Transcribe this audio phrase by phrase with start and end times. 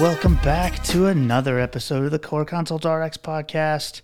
[0.00, 4.00] welcome back to another episode of the Core Consult RX podcast.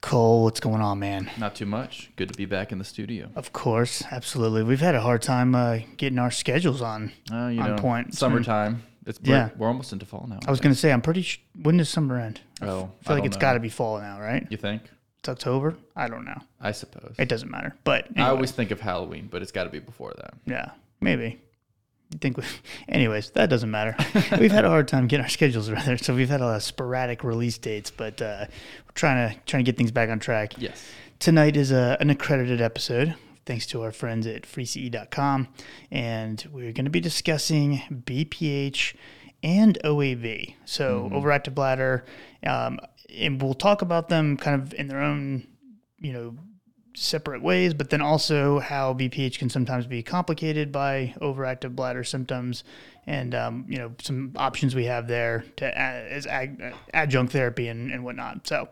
[0.00, 1.30] Cole, what's going on, man?
[1.38, 2.10] Not too much.
[2.16, 3.30] Good to be back in the studio.
[3.36, 4.62] Of course, absolutely.
[4.62, 8.08] We've had a hard time uh, getting our schedules on Uh, you on know, point.
[8.08, 8.82] It's been- summertime.
[9.06, 9.48] It's we're, Yeah.
[9.56, 10.38] we're almost into fall now.
[10.46, 11.22] I was going to say, I'm pretty.
[11.22, 12.40] Sh- when does summer end?
[12.60, 14.46] Oh, I I feel like don't it's got to be fall now, right?
[14.50, 14.82] You think?
[15.20, 15.76] It's October.
[15.96, 16.38] I don't know.
[16.60, 17.14] I suppose.
[17.18, 17.74] It doesn't matter.
[17.84, 20.34] But I always think of Halloween, but it's got to be before that.
[20.46, 20.70] yeah,
[21.00, 21.40] maybe.
[22.10, 22.36] You think?
[22.36, 22.44] We,
[22.88, 23.96] anyways, that doesn't matter.
[24.38, 26.62] we've had a hard time getting our schedules together, so we've had a lot of
[26.62, 30.54] sporadic release dates, but uh, we're trying to trying to get things back on track.
[30.58, 30.82] Yes.
[31.20, 35.48] Tonight is a, an accredited episode, thanks to our friends at freeCE.com.
[35.90, 38.94] And we're going to be discussing BPH
[39.42, 40.54] and OAB.
[40.64, 42.04] So, overactive bladder.
[42.44, 42.80] Um,
[43.14, 45.46] and we'll talk about them kind of in their own,
[45.98, 46.36] you know,
[46.94, 52.64] separate ways, but then also how BPH can sometimes be complicated by overactive bladder symptoms,
[53.06, 56.26] and um, you know some options we have there to as
[56.92, 58.46] adjunct therapy and, and whatnot.
[58.46, 58.68] So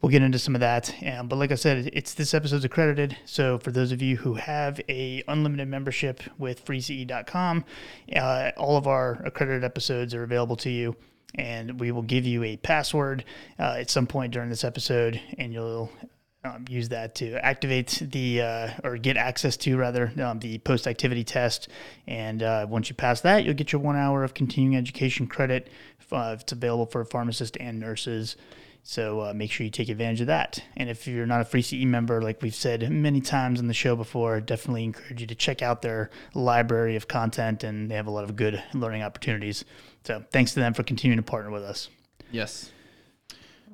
[0.00, 0.94] we'll get into some of that.
[1.04, 3.16] Um, but like I said, it's this episode's accredited.
[3.24, 7.64] So for those of you who have a unlimited membership with freeCE.com,
[8.14, 10.96] uh, all of our accredited episodes are available to you.
[11.34, 13.24] And we will give you a password
[13.58, 15.90] uh, at some point during this episode, and you'll
[16.46, 20.86] um, use that to activate the uh, or get access to rather um, the post
[20.86, 21.68] activity test.
[22.06, 25.68] And uh, once you pass that, you'll get your one hour of continuing education credit.
[26.10, 28.36] Uh, it's available for pharmacists and nurses.
[28.88, 30.62] So uh, make sure you take advantage of that.
[30.76, 33.74] And if you're not a free CE member, like we've said many times on the
[33.74, 38.06] show before, definitely encourage you to check out their library of content, and they have
[38.06, 39.64] a lot of good learning opportunities.
[40.04, 41.88] So thanks to them for continuing to partner with us.
[42.30, 42.70] Yes.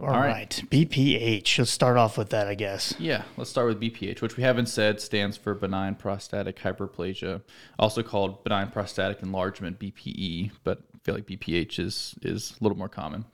[0.00, 0.28] All All right.
[0.28, 0.62] right.
[0.70, 1.58] BPH.
[1.58, 2.94] Let's start off with that, I guess.
[2.98, 3.22] Yeah.
[3.36, 7.42] Let's start with BPH, which we haven't said stands for benign prostatic hyperplasia,
[7.78, 12.78] also called benign prostatic enlargement (BPE), but I feel like BPH is is a little
[12.78, 13.24] more common.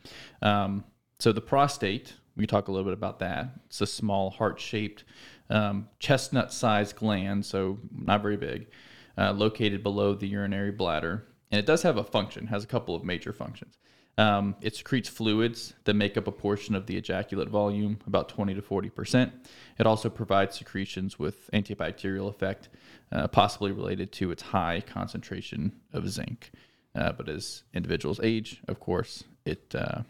[0.42, 0.84] Um,
[1.18, 3.48] so the prostate, we can talk a little bit about that.
[3.66, 5.04] It's a small heart-shaped,
[5.50, 8.68] um, chestnut-sized gland, so not very big,
[9.16, 12.48] uh, located below the urinary bladder, and it does have a function.
[12.48, 13.78] Has a couple of major functions.
[14.18, 18.52] Um, it secretes fluids that make up a portion of the ejaculate volume, about 20
[18.54, 19.32] to 40 percent.
[19.78, 22.68] It also provides secretions with antibacterial effect,
[23.12, 26.50] uh, possibly related to its high concentration of zinc.
[26.96, 30.02] Uh, but as individuals age, of course, it uh,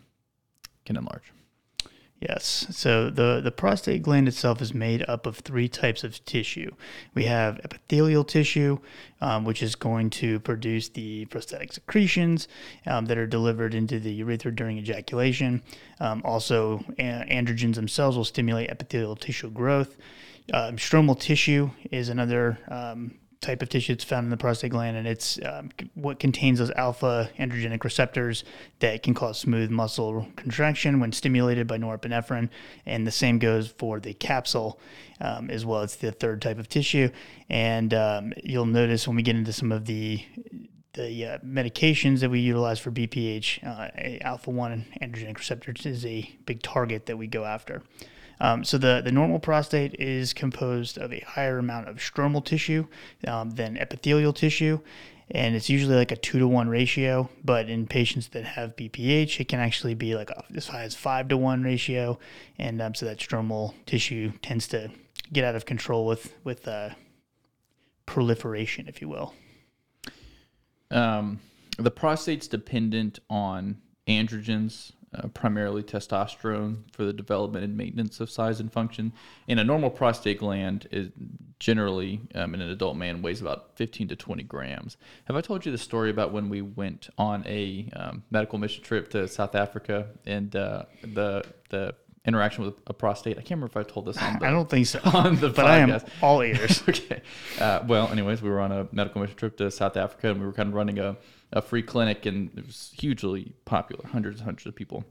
[0.87, 1.33] can enlarge.
[2.21, 2.67] Yes.
[2.71, 6.73] So the, the prostate gland itself is made up of three types of tissue.
[7.15, 8.79] We have epithelial tissue,
[9.21, 12.49] um, which is going to produce the prostatic secretions
[12.87, 15.63] um, that are delivered into the urethra during ejaculation.
[16.01, 19.97] Um, also, androgens themselves will stimulate epithelial tissue growth.
[20.53, 24.97] Um, stromal tissue is another um, type of tissue that's found in the prostate gland,
[24.97, 28.45] and it's um, what contains those alpha androgenic receptors
[28.81, 32.49] that can cause smooth muscle contraction when stimulated by norepinephrine.
[32.85, 34.81] And the same goes for the capsule
[35.21, 35.83] um, as well.
[35.83, 37.11] It's the third type of tissue,
[37.49, 40.25] and um, you'll notice when we get into some of the
[40.95, 46.29] the uh, medications that we utilize for BPH, uh, alpha 1 androgenic receptors is a
[46.45, 47.83] big target that we go after.
[48.41, 52.87] Um, so the, the normal prostate is composed of a higher amount of stromal tissue
[53.27, 54.81] um, than epithelial tissue,
[55.31, 57.29] and it's usually like a two to one ratio.
[57.45, 60.95] But in patients that have BPH, it can actually be like a, as high as
[60.95, 62.19] five to one ratio,
[62.59, 64.91] and um, so that stromal tissue tends to
[65.33, 66.91] get out of control with with uh,
[68.07, 69.35] proliferation, if you will.
[70.91, 71.41] Um,
[71.79, 78.61] the prostate's dependent on androgens, uh, primarily testosterone, for the development and maintenance of size
[78.61, 79.13] and function.
[79.47, 81.09] And a normal prostate gland is
[81.59, 84.97] generally, um, in an adult man, weighs about 15 to 20 grams.
[85.25, 88.83] Have I told you the story about when we went on a um, medical mission
[88.83, 91.95] trip to South Africa and uh, the the
[92.25, 93.39] interaction with a prostate?
[93.39, 95.49] I can't remember if I told this on the, I don't think so, on the
[95.49, 96.09] but I am podcast.
[96.23, 96.83] all ears.
[96.89, 97.23] okay.
[97.59, 100.47] Uh, well, anyways, we were on a medical mission trip to South Africa, and we
[100.47, 101.17] were kind of running a,
[101.53, 105.05] a free clinic, and it was hugely popular, hundreds and hundreds of people.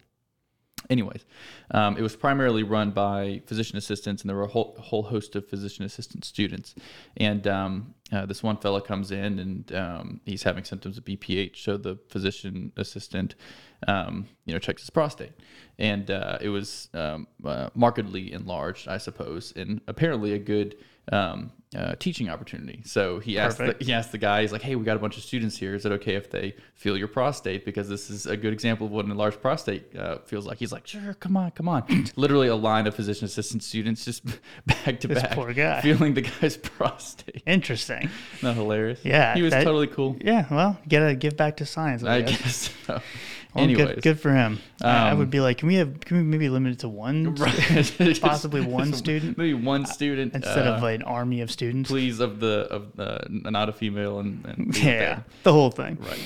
[0.89, 1.25] Anyways,
[1.71, 5.35] um, it was primarily run by physician assistants, and there were a whole, whole host
[5.35, 6.75] of physician assistant students.
[7.17, 11.57] And um, uh, this one fella comes in, and um, he's having symptoms of BPH.
[11.57, 13.35] So the physician assistant,
[13.87, 15.33] um, you know, checks his prostate,
[15.77, 20.77] and uh, it was um, uh, markedly enlarged, I suppose, and apparently a good
[21.11, 22.81] um, uh, teaching opportunity.
[22.85, 25.17] So he asked the, he asked the guy, he's like, "Hey, we got a bunch
[25.17, 25.75] of students here.
[25.75, 27.65] Is it okay if they feel your prostate?
[27.65, 30.71] Because this is a good example of what an enlarged prostate uh, feels like." He's
[30.71, 31.83] like, "Sure, come on, come on."
[32.15, 34.23] Literally a line of physician assistant students just
[34.65, 35.81] back to This back, poor guy.
[35.81, 37.43] feeling the guy's prostate.
[37.45, 38.09] Interesting.
[38.41, 38.99] Not hilarious.
[39.03, 40.15] Yeah, he was that- totally cool.
[40.21, 42.01] Yeah, well, you gotta give back to science.
[42.03, 42.41] I, I guess.
[42.41, 42.73] guess.
[42.85, 43.01] So.
[43.57, 44.59] Well, Anyways, good, good for him.
[44.81, 46.87] I I Um, would be like, can we have, can we maybe limit it to
[46.89, 48.17] one, Right.
[48.21, 51.89] possibly one student maybe one student instead uh, of an army of students?
[51.89, 55.97] please of the of the, not a female and, and Yeah, the whole thing.
[55.99, 56.19] right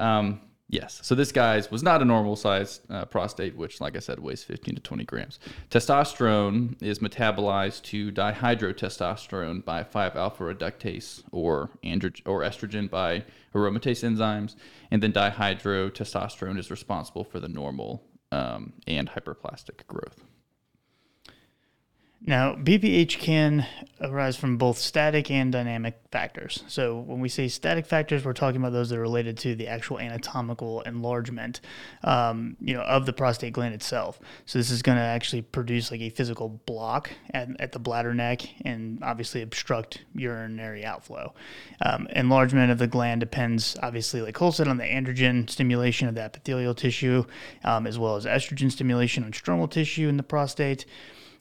[0.00, 1.00] um yes.
[1.02, 4.44] So this guy's was not a normal size uh, prostate which like i said weighs
[4.44, 5.38] 15 to 20 grams.
[5.70, 13.24] Testosterone is metabolized to dihydrotestosterone by 5 alpha reductase or andro- or estrogen by
[13.54, 14.54] aromatase enzymes
[14.90, 20.22] and then dihydrotestosterone is responsible for the normal um, and hyperplastic growth
[22.20, 23.64] Now, BPH can
[24.00, 26.64] arise from both static and dynamic factors.
[26.66, 29.68] So, when we say static factors, we're talking about those that are related to the
[29.68, 31.60] actual anatomical enlargement,
[32.02, 34.18] um, you know, of the prostate gland itself.
[34.46, 38.14] So, this is going to actually produce like a physical block at, at the bladder
[38.14, 41.32] neck and obviously obstruct urinary outflow.
[41.82, 46.16] Um, enlargement of the gland depends, obviously, like Cole said, on the androgen stimulation of
[46.16, 47.24] the epithelial tissue,
[47.62, 50.84] um, as well as estrogen stimulation on stromal tissue in the prostate.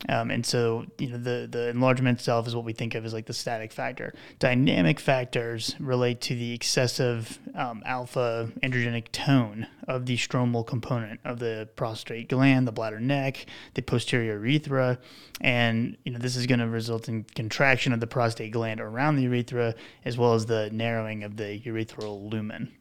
[0.09, 3.13] Um, and so, you know, the, the enlargement itself is what we think of as
[3.13, 4.13] like the static factor.
[4.37, 11.39] Dynamic factors relate to the excessive um, alpha androgenic tone of the stromal component of
[11.39, 14.99] the prostate gland, the bladder neck, the posterior urethra.
[15.41, 19.15] And, you know, this is going to result in contraction of the prostate gland around
[19.15, 19.73] the urethra,
[20.05, 22.71] as well as the narrowing of the urethral lumen.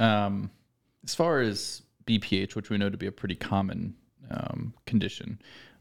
[0.00, 0.50] Um,
[1.04, 3.94] as far as BPH, which we know to be a pretty common
[4.30, 5.40] um, condition,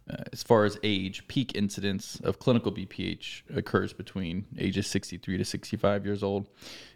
[0.10, 5.46] uh, as far as age, peak incidence of clinical BPH occurs between ages 63 to
[5.46, 6.48] 65 years old.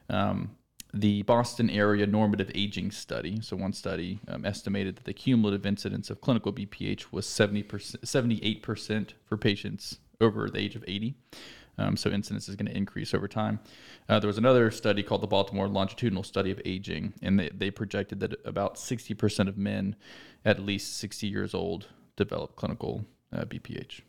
[0.10, 0.56] Um,
[0.94, 6.10] the Boston area normative aging study, so one study um, estimated that the cumulative incidence
[6.10, 7.66] of clinical BPH was 70%,
[8.02, 11.16] 78% for patients over the age of 80.
[11.82, 13.60] Um, so incidence is going to increase over time.
[14.08, 17.72] Uh, there was another study called the Baltimore Longitudinal Study of Aging, and they, they
[17.72, 19.96] projected that about 60% of men
[20.46, 24.02] at least 60 years old develop clinical uh, BPH.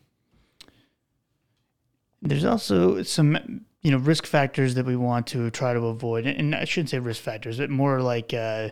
[2.20, 6.54] There's also some, you know, risk factors that we want to try to avoid, and
[6.54, 8.68] I shouldn't say risk factors, but more like uh,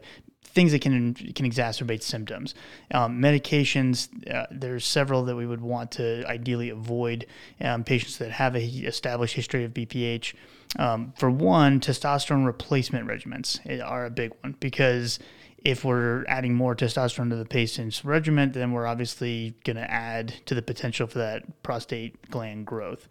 [0.52, 2.54] things that can can exacerbate symptoms.
[2.92, 7.26] Um, medications, uh, there's several that we would want to ideally avoid.
[7.60, 10.34] Um, patients that have a established history of BPH.
[10.78, 15.18] Um, for one, testosterone replacement regimens are a big one because
[15.64, 20.34] if we're adding more testosterone to the patient's regimen, then we're obviously going to add
[20.46, 23.08] to the potential for that prostate gland growth.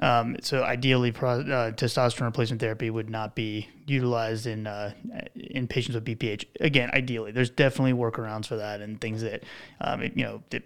[0.00, 4.92] Um, so ideally, pro, uh, testosterone replacement therapy would not be utilized in uh,
[5.34, 6.46] in patients with BPH.
[6.60, 9.42] Again, ideally, there's definitely workarounds for that and things that
[9.82, 10.62] um, it- you know that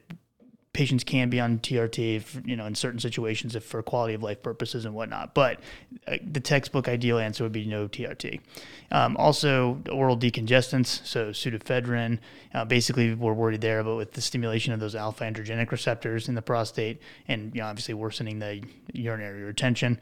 [0.76, 4.23] patients can be on TRT, if, you know, in certain situations if for quality of
[4.23, 5.32] life purposes and whatnot.
[5.32, 5.58] But
[6.06, 8.40] uh, the textbook ideal answer would be no TRT.
[8.90, 12.19] Um, also, oral decongestants, so pseudoephedrine.
[12.52, 16.34] Uh, basically, we're worried there about with the stimulation of those alpha androgenic receptors in
[16.34, 18.62] the prostate, and you know, obviously worsening the
[18.93, 19.99] urinary retention.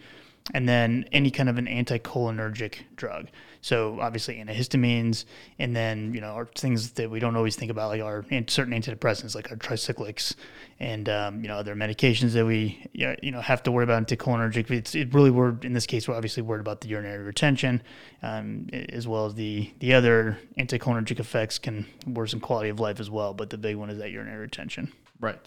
[0.53, 3.29] And then any kind of an anticholinergic drug.
[3.63, 5.25] So obviously antihistamines,
[5.59, 9.35] and then you know things that we don't always think about, like our certain antidepressants,
[9.35, 10.35] like our tricyclics,
[10.79, 14.71] and um, you know other medications that we you know have to worry about anticholinergic.
[14.71, 17.83] It's it really we're in this case we're obviously worried about the urinary retention,
[18.23, 23.09] um, as well as the the other anticholinergic effects can worsen quality of life as
[23.09, 23.33] well.
[23.33, 24.93] But the big one is that urinary retention.
[25.19, 25.41] Right,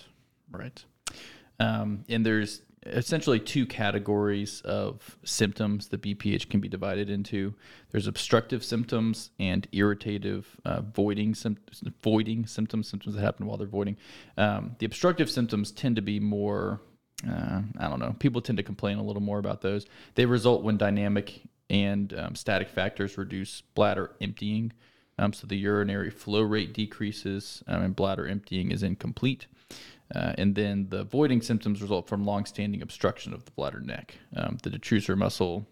[0.50, 0.84] right.
[1.60, 7.54] Um, and there's essentially two categories of symptoms that BPH can be divided into.
[7.92, 13.68] There's obstructive symptoms and irritative uh, voiding symptoms, voiding symptoms, symptoms that happen while they're
[13.68, 13.98] voiding.
[14.38, 16.82] Um, the obstructive symptoms tend to be more,
[17.28, 19.86] uh, I don't know, people tend to complain a little more about those.
[20.16, 24.74] They result when dynamic and um, static factors reduce bladder emptying.
[25.20, 29.48] Um, so the urinary flow rate decreases um, and bladder emptying is incomplete.
[30.14, 34.16] Uh, and then the voiding symptoms result from long-standing obstruction of the bladder neck.
[34.36, 35.68] Um, the detrusor muscle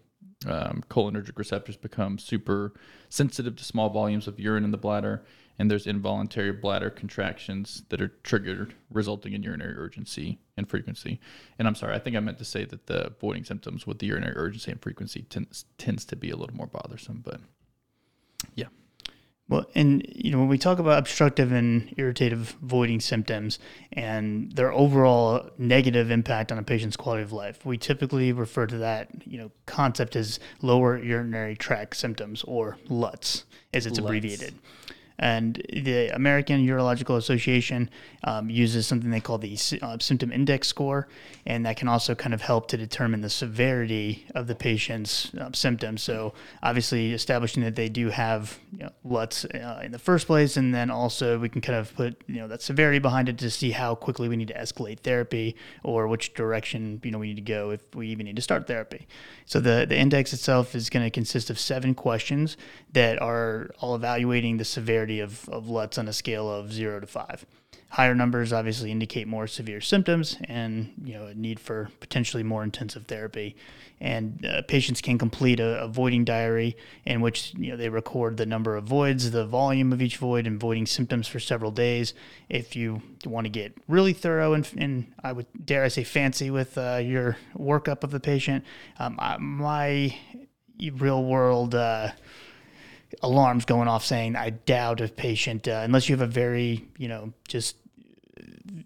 [0.46, 2.74] um, cholinergic receptors become super
[3.08, 5.24] sensitive to small volumes of urine in the bladder,
[5.58, 11.20] and there's involuntary bladder contractions that are triggered, resulting in urinary urgency and frequency.
[11.58, 14.06] And I'm sorry, I think I meant to say that the voiding symptoms with the
[14.06, 17.40] urinary urgency and frequency tends, tends to be a little more bothersome, but.
[19.48, 23.60] Well, and you know when we talk about obstructive and irritative voiding symptoms
[23.92, 28.78] and their overall negative impact on a patient's quality of life, we typically refer to
[28.78, 34.06] that you know concept as lower urinary tract symptoms or LUTS, as it's LUTS.
[34.08, 34.54] abbreviated.
[35.18, 37.88] And the American Urological Association
[38.24, 41.08] um, uses something they call the uh, symptom index score,
[41.46, 45.50] and that can also kind of help to determine the severity of the patient's uh,
[45.54, 46.02] symptoms.
[46.02, 50.56] So, obviously, establishing that they do have you know, LUTS uh, in the first place,
[50.56, 53.50] and then also we can kind of put you know that severity behind it to
[53.50, 57.36] see how quickly we need to escalate therapy or which direction you know we need
[57.36, 59.06] to go if we even need to start therapy.
[59.46, 62.56] So the the index itself is going to consist of seven questions
[62.92, 67.06] that are all evaluating the severity of, of LUTS on a scale of zero to
[67.06, 67.46] five.
[67.90, 72.64] Higher numbers obviously indicate more severe symptoms and you know a need for potentially more
[72.64, 73.56] intensive therapy.
[74.00, 78.36] And uh, patients can complete a, a voiding diary in which you know they record
[78.36, 82.12] the number of voids, the volume of each void, and voiding symptoms for several days.
[82.48, 86.50] If you want to get really thorough and, and I would dare I say fancy
[86.50, 88.64] with uh, your workup of the patient,
[88.98, 90.16] um, I, my
[90.96, 91.74] real world.
[91.74, 92.10] Uh,
[93.22, 97.08] alarms going off saying I doubt a patient uh, unless you have a very you
[97.08, 97.76] know just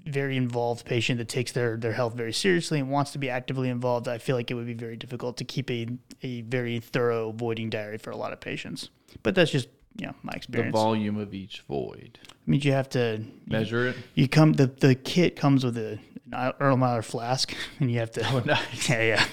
[0.07, 3.69] very involved patient that takes their their health very seriously and wants to be actively
[3.69, 4.09] involved.
[4.09, 5.87] I feel like it would be very difficult to keep a
[6.23, 8.91] a very thorough voiding diary for a lot of patients.
[9.23, 10.73] But that's just you know my experience.
[10.75, 12.19] The volume of each void.
[12.47, 13.97] means you have to Measure it.
[14.15, 15.99] you come the the kit comes with a
[16.33, 18.89] an Erlenmeyer flask and you have to Oh, nice.
[18.89, 19.25] yeah yeah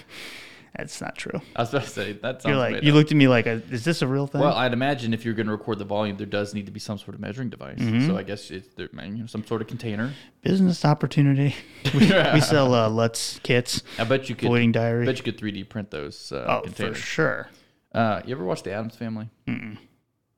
[0.75, 1.41] that's not true.
[1.55, 2.95] I was about to say that You're like you up.
[2.95, 4.41] looked at me like is this a real thing?
[4.41, 6.79] Well, I'd imagine if you're going to record the volume, there does need to be
[6.79, 7.79] some sort of measuring device.
[7.79, 8.07] Mm-hmm.
[8.07, 10.13] So I guess it's there, you know, some sort of container.
[10.41, 11.55] Business opportunity.
[11.93, 14.50] We, we sell uh, Lutz kits, I bet you could.
[14.50, 15.03] voiding diary.
[15.03, 16.97] I bet you could 3D print those uh, oh, containers.
[16.97, 17.50] for sure.
[17.93, 19.29] Uh, you ever watch The Addams Family?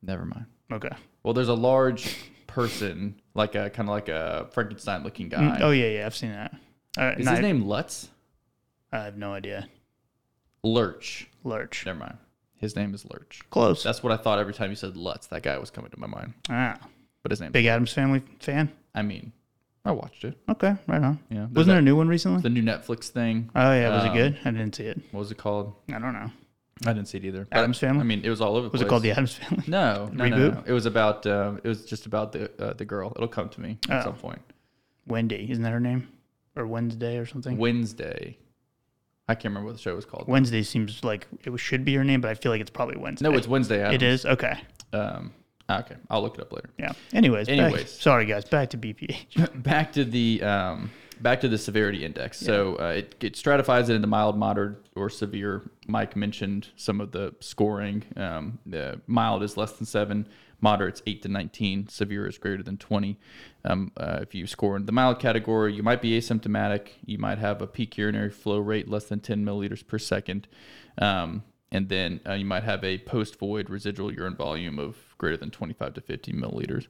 [0.01, 0.45] Never mind.
[0.71, 0.89] Okay.
[1.23, 2.15] Well, there's a large
[2.47, 5.59] person, like a kind of like a Frankenstein-looking guy.
[5.61, 6.55] Oh yeah, yeah, I've seen that.
[6.97, 8.09] Uh, Is his name Lutz?
[8.91, 9.67] I have no idea.
[10.63, 11.27] Lurch.
[11.43, 11.85] Lurch.
[11.85, 12.17] Never mind.
[12.55, 13.41] His name is Lurch.
[13.49, 13.83] Close.
[13.83, 15.27] That's what I thought every time you said Lutz.
[15.27, 16.33] That guy was coming to my mind.
[16.49, 16.77] ah,
[17.23, 17.51] But his name.
[17.51, 18.69] big Addams Family fan.
[18.93, 19.31] I mean,
[19.85, 20.37] I watched it.
[20.49, 21.19] Okay, right on.
[21.29, 21.45] Yeah.
[21.53, 22.41] Wasn't there a new one recently?
[22.41, 23.49] the new Netflix thing?
[23.55, 24.39] Oh yeah, was it um, good?
[24.43, 24.99] I didn't see it.
[25.11, 25.73] What was it called?
[25.87, 26.29] I don't know.
[26.85, 27.45] I didn't see it either.
[27.49, 28.01] But, Addams Family?
[28.01, 28.87] I mean, it was all over the Was place.
[28.87, 29.63] it called the Addams Family?
[29.67, 30.53] No, no, no, Reboot?
[30.55, 30.63] no.
[30.65, 31.25] It was about.
[31.25, 33.13] Uh, it was just about the uh, the girl.
[33.15, 34.03] It'll come to me at Oh.
[34.09, 34.41] some point.
[35.07, 36.09] Wendy, isn't that her name?
[36.57, 37.57] Or Wednesday or something?
[37.57, 38.37] Wednesday.
[39.29, 40.27] I can't remember what the show was called.
[40.27, 43.29] Wednesday seems like it should be her name, but I feel like it's probably Wednesday.
[43.29, 43.79] No, it's Wednesday.
[43.79, 43.95] Addams.
[43.95, 44.25] it is.
[44.25, 44.59] Okay.
[44.91, 45.31] Um,
[45.69, 46.71] ah, okay, I'll look it up later.
[46.79, 46.93] Yeah.
[47.13, 47.47] Anyways.
[47.47, 47.91] back- Anyways.
[47.91, 48.45] sorry guys.
[48.45, 49.63] Back to BPH.
[49.63, 50.89] back to the um,
[51.21, 52.39] back to the severity index.
[52.39, 55.69] So uh, it, it stratifies it into mild, moderate, or severe.
[55.87, 58.03] Mike mentioned some of the scoring.
[58.15, 60.27] Um, the mild is less than seven,
[60.61, 63.17] moderate's eight to nineteen, severe is greater than twenty.
[63.65, 66.89] Um, uh, if you score in the mild category, you might be asymptomatic.
[67.05, 70.47] You might have a peak urinary flow rate less than ten milliliters per second.
[70.97, 75.37] Um, and then uh, you might have a post void residual urine volume of greater
[75.37, 76.87] than 25 to 50 milliliters.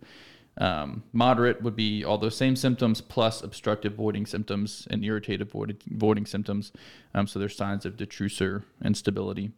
[0.57, 5.77] Um, moderate would be all those same symptoms plus obstructive voiding symptoms and irritative voiding,
[5.87, 6.71] voiding symptoms.
[7.13, 9.51] Um, so there's signs of detrusor instability.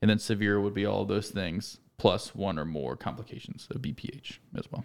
[0.00, 4.38] And then severe would be all those things plus one or more complications of BPH
[4.56, 4.84] as well.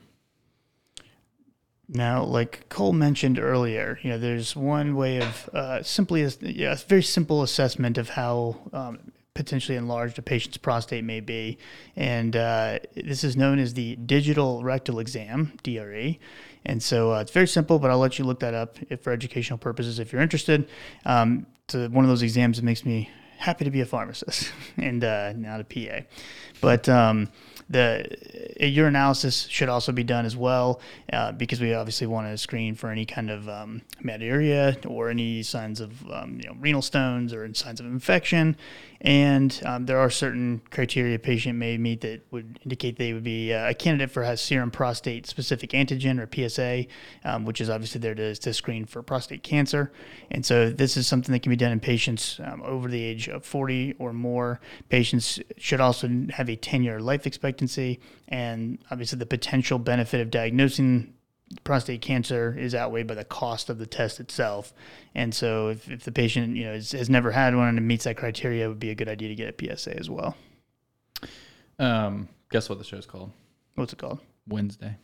[1.93, 7.03] Now, like Cole mentioned earlier, you know, there's one way of uh, simply, a very
[7.03, 11.57] simple assessment of how um, potentially enlarged a patient's prostate may be,
[11.97, 16.17] and uh, this is known as the digital rectal exam (DRE).
[16.63, 19.57] And so uh, it's very simple, but I'll let you look that up for educational
[19.57, 20.69] purposes if you're interested.
[21.05, 23.09] Um, it's uh, one of those exams that makes me
[23.41, 26.05] happy to be a pharmacist and uh, not a PA.
[26.61, 27.29] But um,
[27.69, 28.05] the
[28.59, 30.79] urinalysis should also be done as well
[31.11, 33.81] uh, because we obviously want to screen for any kind of um,
[34.85, 38.55] or any signs of um, you know, renal stones or signs of infection.
[39.01, 43.23] And um, there are certain criteria a patient may meet that would indicate they would
[43.23, 46.85] be uh, a candidate for a serum prostate specific antigen or PSA,
[47.25, 49.91] um, which is obviously there to, to screen for prostate cancer.
[50.29, 53.27] And so this is something that can be done in patients um, over the age
[53.27, 54.59] of 40 or more.
[54.89, 57.99] Patients should also have a 10 year life expectancy.
[58.27, 61.15] And obviously, the potential benefit of diagnosing
[61.63, 64.73] prostate cancer is outweighed by the cost of the test itself.
[65.15, 68.03] And so, if, if the patient you know has, has never had one and meets
[68.05, 70.35] that criteria, it would be a good idea to get a PSA as well.
[71.79, 73.31] Um, guess what the show's called?
[73.75, 74.19] What's it called?
[74.47, 74.97] Wednesday.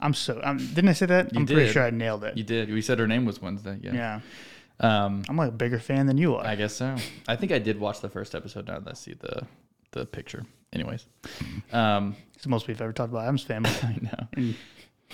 [0.00, 0.40] I'm so.
[0.42, 1.32] Um, didn't I say that?
[1.32, 1.72] You I'm pretty did.
[1.72, 2.36] sure I nailed it.
[2.36, 2.70] You did.
[2.72, 3.78] We said her name was Wednesday.
[3.82, 3.92] Yeah.
[3.92, 4.20] yeah,
[4.80, 6.46] Um, I'm like a bigger fan than you are.
[6.46, 6.96] I guess so.
[7.28, 9.46] I think I did watch the first episode now that I see the
[9.92, 10.44] the picture.
[10.72, 11.04] anyways,
[11.72, 13.70] um, It's the most we've ever talked about Addams family.
[13.82, 13.98] I
[14.36, 14.52] know.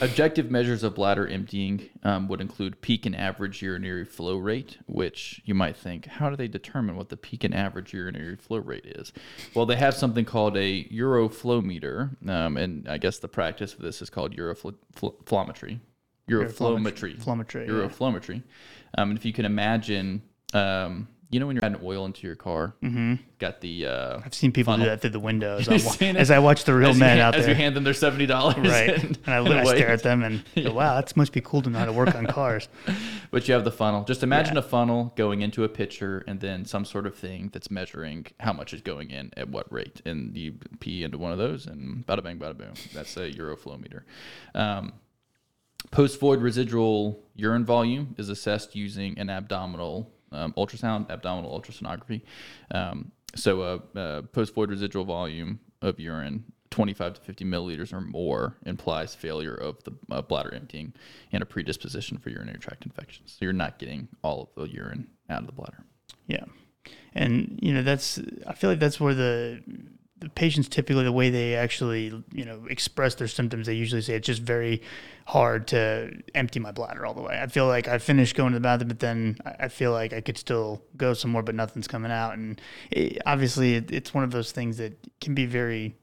[0.00, 5.40] Objective measures of bladder emptying um, would include peak and average urinary flow rate, which
[5.46, 8.84] you might think, how do they determine what the peak and average urinary flow rate
[8.84, 9.12] is?
[9.54, 14.02] Well, they have something called a uroflowmeter, um, and I guess the practice of this
[14.02, 15.80] is called uroflowmetry.
[16.28, 17.22] Uroflowmetry.
[17.22, 17.72] Flowmetry, yeah.
[17.72, 18.42] Uroflowmetry.
[18.98, 20.22] Um, and if you can imagine,
[20.52, 23.14] um, you know when you're adding oil into your car, mm-hmm.
[23.38, 24.86] got the uh, I've seen people Funnel.
[24.86, 25.68] do that through the windows.
[25.68, 27.50] as, I, wa- as I watch the real men out as there.
[27.52, 28.90] As you hand them their seventy dollars, right.
[28.90, 31.62] and, And I, and I stare at them and go, wow, that must be cool
[31.62, 32.68] to know how to work on cars.
[33.30, 34.04] But you have the funnel.
[34.04, 34.60] Just imagine Yeah.
[34.60, 38.52] a funnel going into a pitcher and then some sort of thing that's measuring how
[38.52, 40.00] much is going in at what rate.
[40.06, 42.74] And you pee into one of those and bada bang, bada boom.
[42.94, 44.02] That's a uroflowmeter.
[44.54, 44.92] Um,
[45.92, 52.22] Post void residual urine volume is assessed using an abdominal um, ultrasound, abdominal ultrasonography.
[52.70, 58.00] Um, so, a, uh post void residual volume of urine, 25 to 50 milliliters or
[58.00, 60.94] more, implies failure of the uh, bladder emptying
[61.32, 63.36] and a predisposition for urinary tract infections.
[63.38, 65.84] So, you're not getting all of the urine out of the bladder.
[66.26, 66.44] Yeah.
[67.14, 69.62] And, you know, that's, I feel like that's where the,
[70.26, 74.14] the patients typically, the way they actually, you know, express their symptoms, they usually say
[74.16, 74.82] it's just very
[75.24, 77.38] hard to empty my bladder all the way.
[77.40, 80.20] I feel like I finished going to the bathroom, but then I feel like I
[80.20, 82.34] could still go somewhere, but nothing's coming out.
[82.34, 85.94] And it, obviously, it, it's one of those things that can be very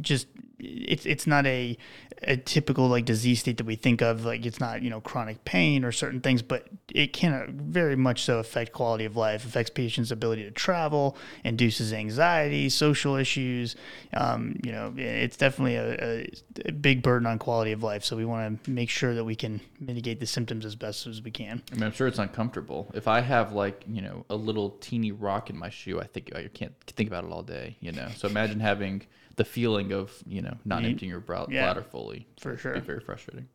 [0.00, 0.28] just
[0.58, 1.76] it's it's not a
[2.22, 5.44] a typical like disease state that we think of like it's not you know chronic
[5.44, 9.44] pain or certain things but it can uh, very much so affect quality of life
[9.44, 13.76] affects patients ability to travel induces anxiety social issues
[14.14, 16.26] um, you know it's definitely a,
[16.64, 19.34] a, big burden on quality of life so we want to make sure that we
[19.34, 22.90] can mitigate the symptoms as best as we can I mean, I'm sure it's uncomfortable.
[22.94, 26.34] If I have like you know a little teeny rock in my shoe, I think
[26.34, 27.76] I can't think about it all day.
[27.80, 29.02] You know, so imagine having
[29.36, 32.26] the feeling of you know not You- emptying your brow- yeah, bladder fully.
[32.40, 32.78] for sure.
[32.80, 33.48] very frustrating.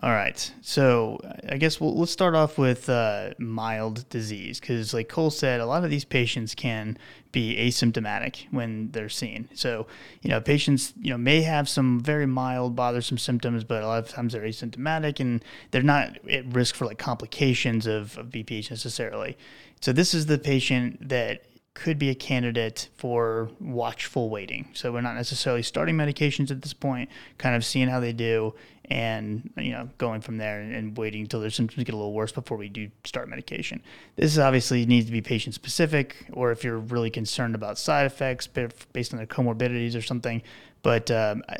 [0.00, 0.52] All right.
[0.62, 5.60] So I guess we'll, let's start off with uh, mild disease because, like Cole said,
[5.60, 6.96] a lot of these patients can
[7.32, 9.48] be asymptomatic when they're seen.
[9.54, 9.88] So,
[10.22, 13.98] you know, patients, you know, may have some very mild, bothersome symptoms, but a lot
[14.04, 18.70] of times they're asymptomatic and they're not at risk for like complications of, of BPH
[18.70, 19.36] necessarily.
[19.80, 21.42] So, this is the patient that
[21.78, 24.68] could be a candidate for watchful waiting.
[24.74, 28.54] So we're not necessarily starting medications at this point, kind of seeing how they do
[28.90, 32.14] and you know going from there and, and waiting until their symptoms get a little
[32.14, 33.80] worse before we do start medication.
[34.16, 38.46] This obviously needs to be patient specific or if you're really concerned about side effects
[38.46, 40.42] based on their comorbidities or something.
[40.82, 41.58] But um, I,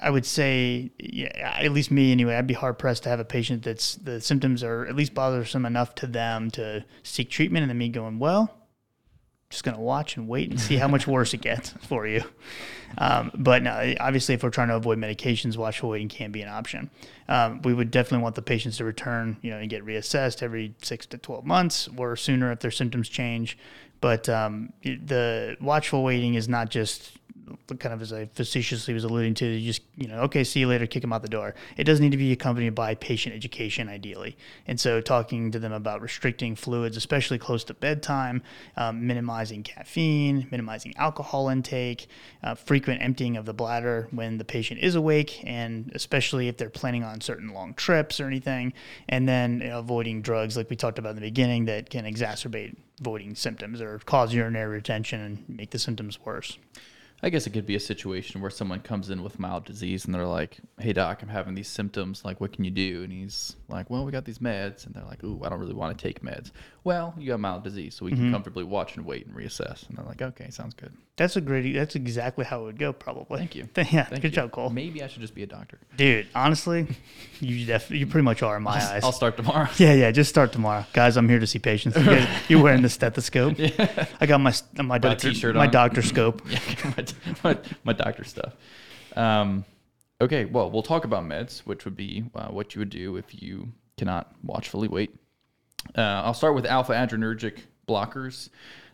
[0.00, 3.24] I would say, yeah, at least me anyway, I'd be hard pressed to have a
[3.24, 7.70] patient that's the symptoms are at least bothersome enough to them to seek treatment, and
[7.70, 8.63] then me going, well,
[9.54, 12.22] just going to watch and wait and see how much worse it gets for you.
[12.98, 16.48] Um, but no, obviously, if we're trying to avoid medications, watchful waiting can be an
[16.48, 16.90] option.
[17.28, 20.74] Um, we would definitely want the patients to return, you know, and get reassessed every
[20.82, 23.58] six to 12 months or sooner if their symptoms change.
[24.00, 27.18] But um, the watchful waiting is not just
[27.78, 30.86] kind of as I facetiously was alluding to, just, you know, okay, see you later,
[30.86, 31.54] kick them out the door.
[31.76, 34.36] It does need to be accompanied by patient education, ideally.
[34.66, 38.42] And so talking to them about restricting fluids, especially close to bedtime,
[38.76, 42.08] um, minimizing caffeine, minimizing alcohol intake,
[42.42, 46.70] uh, frequent emptying of the bladder when the patient is awake, and especially if they're
[46.70, 48.72] planning on certain long trips or anything.
[49.08, 52.04] And then you know, avoiding drugs, like we talked about in the beginning, that can
[52.04, 56.58] exacerbate voiding symptoms or cause urinary retention and make the symptoms worse.
[57.24, 60.14] I guess it could be a situation where someone comes in with mild disease and
[60.14, 62.22] they're like, "Hey doc, I'm having these symptoms.
[62.22, 65.06] Like, what can you do?" And he's like, "Well, we got these meds." And they're
[65.06, 66.50] like, "Ooh, I don't really want to take meds."
[66.84, 68.32] Well, you have mild disease, so we can mm-hmm.
[68.32, 69.88] comfortably watch and wait and reassess.
[69.88, 70.92] And they're like, "Okay, sounds good.
[71.16, 71.72] That's a great.
[71.72, 73.38] That's exactly how it would go, probably.
[73.38, 73.68] Thank you.
[73.76, 74.30] yeah, Thank good you.
[74.30, 74.68] job, Cole.
[74.68, 75.78] Maybe I should just be a doctor.
[75.96, 76.86] Dude, honestly,
[77.40, 79.02] you def- you pretty much are in my eyes.
[79.02, 80.10] I'll start tomorrow." yeah, yeah.
[80.10, 81.16] Just start tomorrow, guys.
[81.16, 81.96] I'm here to see patients.
[81.96, 83.56] You guys, you're wearing the stethoscope.
[84.20, 85.70] I got my my a doctor t-shirt my on.
[85.70, 86.42] doctor scope.
[86.50, 86.58] yeah,
[86.96, 87.06] my,
[87.44, 88.54] my, my doctor stuff.
[89.16, 89.64] Um,
[90.20, 93.42] okay, well, we'll talk about meds, which would be uh, what you would do if
[93.42, 95.14] you cannot watchfully wait.
[95.96, 98.48] Uh, I'll start with alpha adrenergic blockers,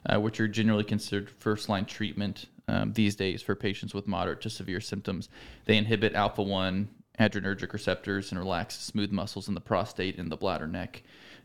[0.07, 4.41] uh, which are generally considered first line treatment um, these days for patients with moderate
[4.43, 5.29] to severe symptoms.
[5.65, 10.37] They inhibit alpha 1 adrenergic receptors and relax smooth muscles in the prostate and the
[10.37, 11.03] bladder neck.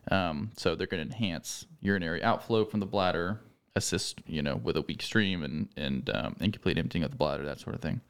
[0.10, 3.42] Um, so they're going to enhance urinary outflow from the bladder,
[3.76, 7.44] assist you know with a weak stream and and um, incomplete emptying of the bladder,
[7.46, 8.02] that sort of thing.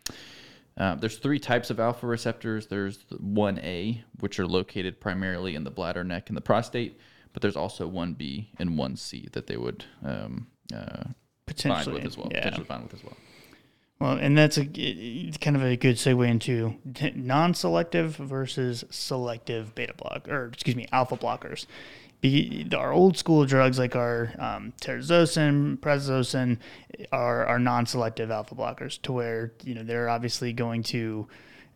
[0.78, 2.68] Um, there's three types of alpha receptors.
[2.68, 7.00] There's 1A, which are located primarily in the bladder, neck, and the prostate,
[7.32, 11.04] but there's also 1B and 1C that they would um, uh,
[11.46, 12.28] Potentially, with as well.
[12.32, 12.40] yeah.
[12.40, 13.16] Potentially fine with as well.
[14.00, 16.76] Well, and that's a kind of a good segue into
[17.16, 21.66] non-selective versus selective beta block, or excuse me, alpha blockers.
[22.76, 26.58] Our old school drugs like our um, prazosin
[27.12, 31.28] are, are non-selective alpha blockers, to where you know they're obviously going to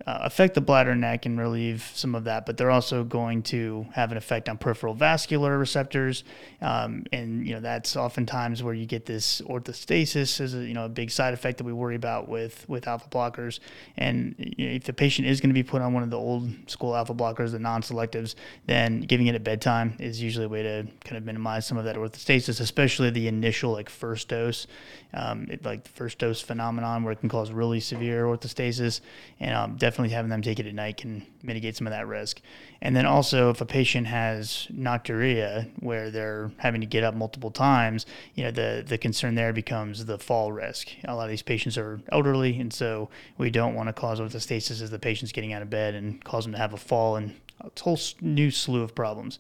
[0.08, 3.86] uh, affect the bladder neck and relieve some of that, but they're also going to
[3.94, 6.24] have an effect on peripheral vascular receptors,
[6.62, 10.86] um, and you know that's oftentimes where you get this orthostasis is a, you know
[10.86, 13.60] a big side effect that we worry about with with alpha blockers.
[13.98, 16.18] And you know, if the patient is going to be put on one of the
[16.18, 18.36] old school alpha blockers, the non-selectives,
[18.68, 21.84] then giving it at bedtime is usually a way to kind of minimize some of
[21.86, 24.66] that orthostasis, especially the initial like first dose,
[25.14, 29.02] um, it, like the first dose phenomenon where it can cause really severe orthostasis,
[29.40, 32.42] and um, definitely having them take it at night can mitigate some of that risk.
[32.82, 37.52] And then also, if a patient has nocturia where they're having to get up multiple
[37.52, 40.90] times, you know, the, the concern there becomes the fall risk.
[41.06, 44.82] A lot of these patients are elderly, and so we don't want to cause orthostasis
[44.82, 47.36] as the patient's getting out of bed and cause them to have a fall and
[47.62, 49.40] a whole new slew of problems.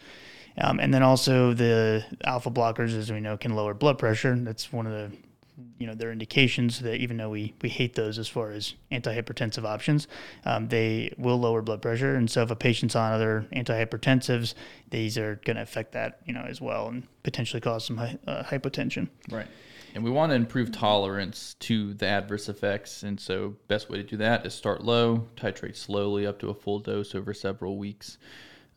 [0.57, 4.35] Um, and then also the alpha blockers, as we know, can lower blood pressure.
[4.35, 5.11] That's one of the
[5.77, 9.65] you know their indications that even though we, we hate those as far as antihypertensive
[9.65, 10.07] options,
[10.45, 12.15] um, they will lower blood pressure.
[12.15, 14.53] And so if a patient's on other antihypertensives,
[14.89, 18.43] these are going to affect that you know as well and potentially cause some uh,
[18.43, 19.09] hypotension.
[19.29, 19.47] Right.
[19.95, 23.03] And we want to improve tolerance to the adverse effects.
[23.03, 26.53] And so, best way to do that is start low, titrate slowly up to a
[26.53, 28.17] full dose over several weeks.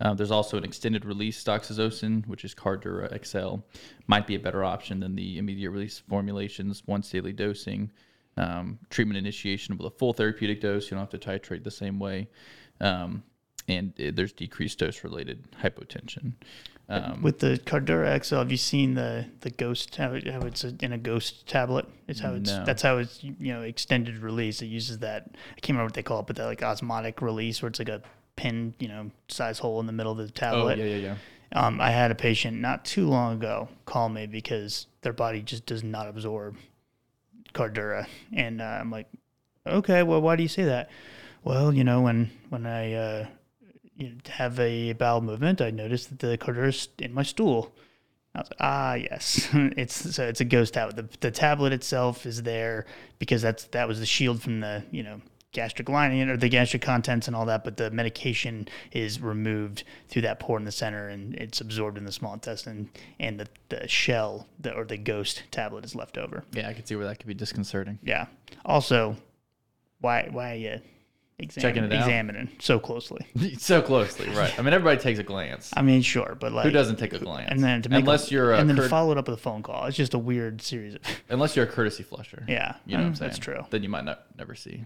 [0.02, 3.58] Uh, there's also an extended release doxazosin, which is Cardura XL.
[4.08, 7.90] Might be a better option than the immediate release formulations, once daily dosing.
[8.36, 10.90] Um, treatment initiation with a full therapeutic dose.
[10.90, 12.28] You don't have to titrate the same way.
[12.80, 13.22] Um,
[13.68, 16.32] and uh, there's decreased dose related hypotension.
[16.88, 20.64] Um, With the Cardura XL, have you seen the the ghost how, it, how it's
[20.64, 21.86] a, in a ghost tablet?
[22.08, 22.64] It's how it's No.
[22.64, 24.62] that's how it's you know extended release.
[24.62, 27.62] It uses that I can't remember what they call it, but that like osmotic release
[27.62, 28.02] where it's like a
[28.36, 30.58] pin you know size hole in the middle of the tablet.
[30.58, 30.78] oh, tablet.
[30.78, 31.16] yeah, yeah, yeah.
[31.54, 35.66] Um, I had a patient not too long ago call me because their body just
[35.66, 36.56] does not absorb
[37.52, 39.06] Cardura, and uh, I'm like,
[39.66, 40.90] okay, well, why do you say that?
[41.44, 43.26] Well, you know, when when I uh,
[43.96, 47.72] you know, have a bowel movement, I notice that the Cardura's in my stool.
[48.34, 50.96] I was like, ah, yes, it's so it's a ghost tablet.
[50.96, 52.86] The, the tablet itself is there
[53.18, 55.20] because that's that was the shield from the you know
[55.52, 60.22] gastric lining or the gastric contents and all that, but the medication is removed through
[60.22, 63.86] that pore in the center and it's absorbed in the small intestine, and the, the
[63.86, 66.44] shell the, or the ghost tablet is left over.
[66.52, 67.98] Yeah, I could see where that could be disconcerting.
[68.02, 68.26] Yeah.
[68.64, 69.16] Also,
[70.00, 70.80] why why are you
[71.38, 73.26] exam- Checking it examining so closely?
[73.58, 74.58] so closely, right?
[74.58, 75.70] I mean, everybody takes a glance.
[75.76, 77.50] I mean, sure, but like Who doesn't take a glance?
[77.50, 79.28] And then to make unless a, you're a and then to cur- follow it up
[79.28, 79.84] with a phone call.
[79.84, 82.44] It's just a weird series of unless you're a courtesy flusher.
[82.48, 82.76] yeah.
[82.86, 83.28] you know what I'm saying.
[83.30, 83.64] That's true.
[83.70, 84.84] Then you might not never see.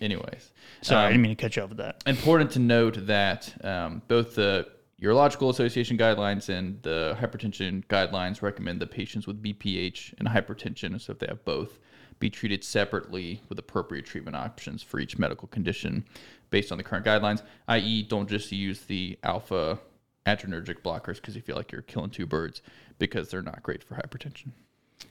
[0.00, 0.52] Anyways,
[0.82, 2.02] Sorry, I um, didn't mean to cut you off with that.
[2.06, 4.66] important to note that um, both the
[5.02, 11.12] Urological Association guidelines and the hypertension guidelines recommend that patients with BPH and hypertension, so
[11.12, 11.78] if they have both,
[12.18, 16.04] be treated separately with appropriate treatment options for each medical condition
[16.50, 19.78] based on the current guidelines, i.e., don't just use the alpha
[20.26, 22.60] adrenergic blockers because you feel like you're killing two birds
[22.98, 24.50] because they're not great for hypertension.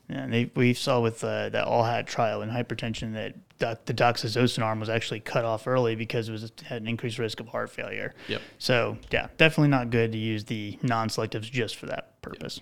[0.08, 3.94] Yeah, and they, we saw with uh, that ALLHAT trial in hypertension that doc, the
[3.94, 7.50] doxazosin arm was actually cut off early because it was had an increased risk of
[7.50, 8.14] heart failure.
[8.28, 8.42] Yep.
[8.58, 12.62] So yeah, definitely not good to use the non-selectives just for that purpose.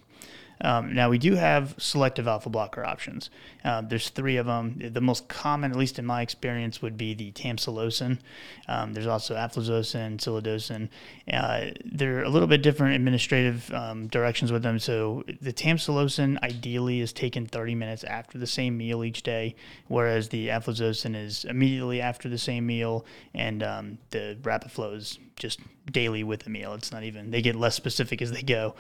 [0.61, 3.29] Um, now we do have selective alpha blocker options.
[3.63, 4.81] Uh, there's three of them.
[4.93, 8.19] The most common, at least in my experience, would be the tamsulosin.
[8.67, 10.89] Um, there's also alfuzosin, silodosin.
[11.31, 14.79] Uh, they're a little bit different administrative um, directions with them.
[14.79, 19.55] So the tamsulosin ideally is taken 30 minutes after the same meal each day,
[19.87, 25.59] whereas the alfuzosin is immediately after the same meal, and um, the Rapaflo is just
[25.91, 26.73] daily with a meal.
[26.73, 28.75] It's not even, they get less specific as they go.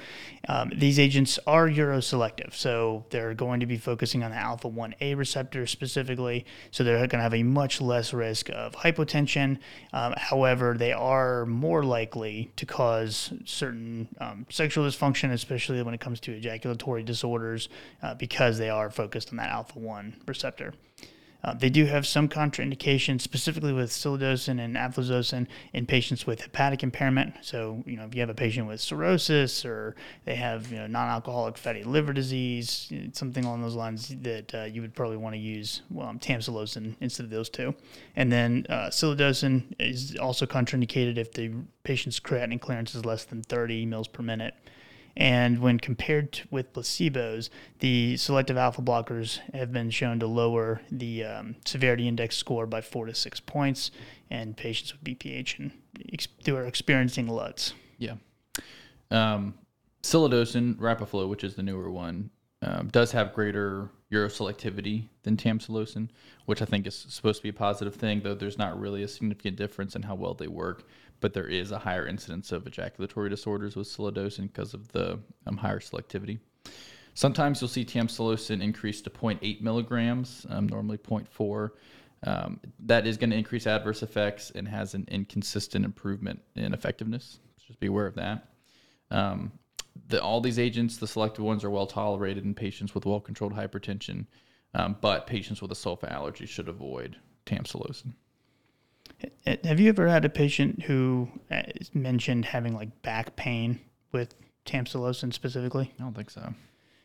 [0.47, 5.17] Um, these agents are uroselective, so they're going to be focusing on the alpha 1A
[5.17, 9.59] receptor specifically, so they're going to have a much less risk of hypotension.
[9.93, 15.99] Um, however, they are more likely to cause certain um, sexual dysfunction, especially when it
[15.99, 17.69] comes to ejaculatory disorders,
[18.01, 20.73] uh, because they are focused on that alpha 1 receptor.
[21.43, 26.83] Uh, they do have some contraindications, specifically with silodosin and alfuzosin in patients with hepatic
[26.83, 27.33] impairment.
[27.41, 29.95] So, you know, if you have a patient with cirrhosis or
[30.25, 34.81] they have, you know, non-alcoholic fatty liver disease, something along those lines, that uh, you
[34.81, 37.75] would probably want to use well, tamsulosin instead of those two.
[38.15, 41.51] And then uh, is also contraindicated if the
[41.83, 44.55] patient's creatinine clearance is less than 30 mils per minute.
[45.19, 47.49] And when compared to, with placebos,
[47.79, 52.81] the selective alpha blockers have been shown to lower the um, severity index score by
[52.81, 53.89] four to six points
[54.29, 55.71] in patients with BPH and
[56.13, 57.73] ex- who are experiencing LUTs.
[57.97, 58.13] Yeah.
[59.09, 59.55] Um,
[60.03, 62.29] Silodosin Rapaflo, which is the newer one,
[62.61, 66.09] um, does have greater uroselectivity than tamsulosin,
[66.45, 69.07] which I think is supposed to be a positive thing, though there's not really a
[69.07, 70.87] significant difference in how well they work.
[71.19, 75.57] But there is a higher incidence of ejaculatory disorders with silodosin because of the um,
[75.57, 76.39] higher selectivity.
[77.13, 81.71] Sometimes you'll see tamsulosin increase to 0.8 milligrams, um, normally 0.4.
[82.23, 87.39] Um, that is going to increase adverse effects and has an inconsistent improvement in effectiveness.
[87.65, 88.49] Just be aware of that.
[89.11, 89.51] Um,
[90.07, 93.53] the, all these agents, the selective ones, are well tolerated in patients with well controlled
[93.53, 94.25] hypertension,
[94.73, 98.13] um, but patients with a sulfa allergy should avoid tamsulosin.
[99.45, 103.79] Have you ever had a patient who uh, mentioned having like back pain
[104.11, 105.93] with tamsulosin specifically?
[105.99, 106.53] I don't think so.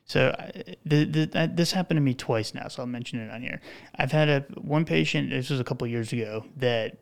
[0.05, 0.51] So uh,
[0.85, 3.61] the, the, this happened to me twice now, so I'll mention it on here.
[3.94, 5.31] I've had a one patient.
[5.31, 6.98] This was a couple years ago that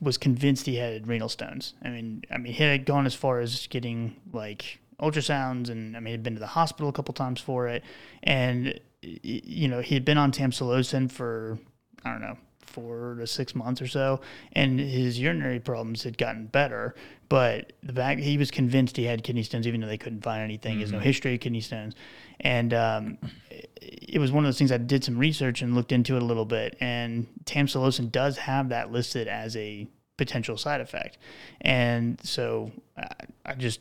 [0.00, 1.74] was convinced he had renal stones.
[1.82, 6.00] I mean, I mean, he had gone as far as getting like ultrasounds, and I
[6.00, 7.82] mean, he'd been to the hospital a couple times for it,
[8.22, 11.58] and you know, he had been on tamsulosin for
[12.04, 12.36] I don't know
[12.68, 14.20] four to six months or so,
[14.52, 16.94] and his urinary problems had gotten better.
[17.28, 20.42] But the back, he was convinced he had kidney stones, even though they couldn't find
[20.42, 20.72] anything.
[20.72, 20.78] Mm-hmm.
[20.78, 21.94] He has no history of kidney stones,
[22.40, 23.18] and um,
[23.50, 24.72] it was one of those things.
[24.72, 28.68] I did some research and looked into it a little bit, and tamsulosin does have
[28.68, 31.18] that listed as a potential side effect,
[31.60, 33.08] and so I,
[33.46, 33.80] I just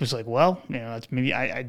[0.00, 1.66] was like, well, you know, that's maybe I, I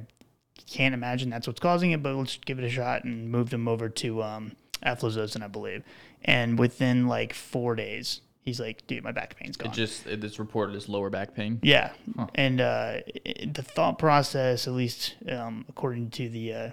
[0.70, 3.68] can't imagine that's what's causing it, but let's give it a shot and moved him
[3.68, 5.84] over to um, eflornithine, I believe.
[6.24, 9.72] And within like four days, he's like, dude, my back pain's gone.
[9.72, 11.60] It just it's reported as lower back pain.
[11.64, 12.28] Yeah, huh.
[12.36, 16.70] and uh, the thought process, at least um, according to the uh,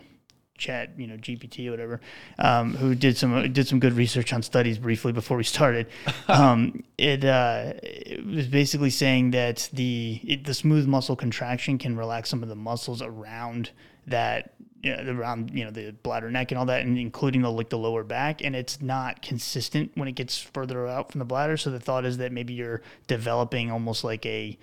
[0.61, 2.01] chat, you know, GPT or whatever,
[2.39, 5.87] um, who did some did some good research on studies briefly before we started.
[6.29, 11.97] Um, it, uh, it was basically saying that the it, the smooth muscle contraction can
[11.97, 13.71] relax some of the muscles around
[14.07, 17.51] that you know, around you know the bladder neck and all that, and including the
[17.51, 21.25] like the lower back, and it's not consistent when it gets further out from the
[21.25, 21.57] bladder.
[21.57, 24.59] So the thought is that maybe you're developing almost like a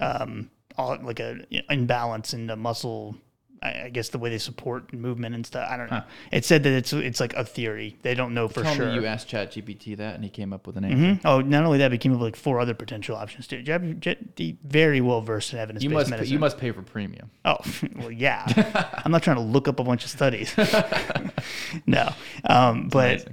[0.00, 3.16] um, like a imbalance in the muscle
[3.64, 5.66] I, guess the way they support movement and stuff.
[5.70, 5.98] I don't know.
[5.98, 6.04] Huh.
[6.30, 7.96] It said that it's it's like a theory.
[8.02, 8.86] They don't know for Tell sure.
[8.86, 10.96] Me you asked ChatGPT that, and he came up with an answer.
[10.96, 11.26] Mm-hmm.
[11.26, 13.64] Oh, not only that, but he came up with like four other potential options too.
[14.64, 16.18] Very well versed in evidence based medicine.
[16.18, 17.30] Pay, you must pay for premium.
[17.44, 17.56] Oh,
[17.96, 18.44] well, yeah.
[19.04, 20.54] I'm not trying to look up a bunch of studies.
[21.86, 22.12] no,
[22.44, 23.26] um, but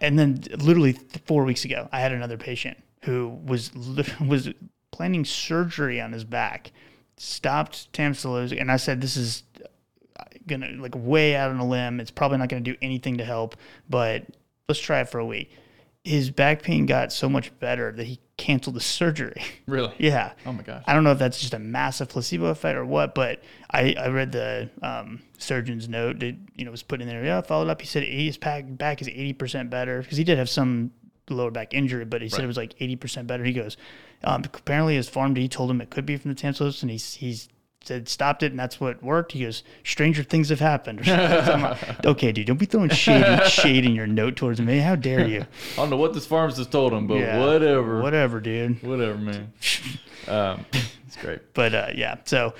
[0.00, 0.94] and then literally
[1.26, 3.72] four weeks ago, I had another patient who was
[4.20, 4.50] was
[4.90, 6.72] planning surgery on his back
[7.16, 9.42] stopped tamsulosin, and I said, "This is
[10.48, 12.00] gonna like way out on a limb.
[12.00, 13.56] It's probably not gonna do anything to help,
[13.88, 14.26] but
[14.68, 15.50] let's try it for a week.
[16.04, 19.42] His back pain got so much better that he canceled the surgery.
[19.66, 19.92] Really?
[19.98, 20.32] yeah.
[20.46, 20.82] Oh my gosh.
[20.86, 24.08] I don't know if that's just a massive placebo effect or what, but I, I
[24.08, 27.22] read the um, surgeon's note that you know was put in there.
[27.22, 27.82] Yeah, followed up.
[27.82, 30.92] He said his back back is eighty percent better because he did have some
[31.28, 33.44] lower back injury, but he said it was like eighty percent better.
[33.44, 33.76] He goes,
[34.24, 37.48] um, apparently his pharmacy told him it could be from the tamsulosin, and he's he's
[37.88, 39.32] said stopped it, and that's what worked.
[39.32, 43.94] He goes, "Stranger things have happened." like, okay, dude, don't be throwing shade shade in
[43.94, 44.78] your note towards me.
[44.78, 45.40] How dare you?
[45.72, 48.00] I don't know what this pharmacist told him, but yeah, whatever.
[48.00, 48.82] Whatever, dude.
[48.82, 49.52] Whatever, man.
[50.28, 50.64] um,
[51.06, 51.40] it's great.
[51.54, 52.54] But uh, yeah, so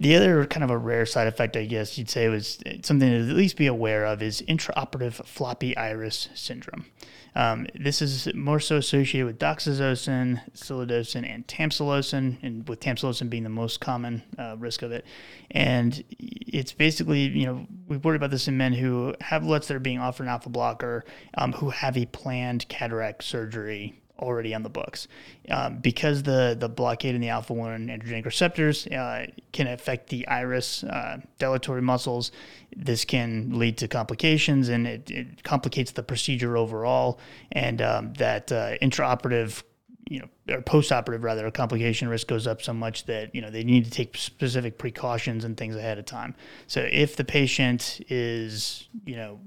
[0.00, 3.30] the other kind of a rare side effect, I guess you'd say, was something to
[3.30, 6.86] at least be aware of is intraoperative floppy iris syndrome.
[7.34, 13.44] Um, this is more so associated with doxazosin, silodosin, and tamsulosin, and with tamsulosin being
[13.44, 15.04] the most common uh, risk of it.
[15.50, 19.76] And it's basically, you know, we've worried about this in men who have LUTs that
[19.76, 24.62] are being offered an alpha blocker, um, who have a planned cataract surgery already on
[24.62, 25.08] the books.
[25.50, 30.26] Um, because the, the blockade in the alpha 1 androgenic receptors uh, can affect the
[30.28, 32.30] iris uh, dilatory muscles,
[32.76, 37.18] this can lead to complications and it, it complicates the procedure overall.
[37.52, 39.62] And um, that uh, intraoperative
[40.10, 43.48] you know, or post-operative rather, a complication risk goes up so much that you know
[43.48, 46.34] they need to take specific precautions and things ahead of time.
[46.66, 49.38] So if the patient is you know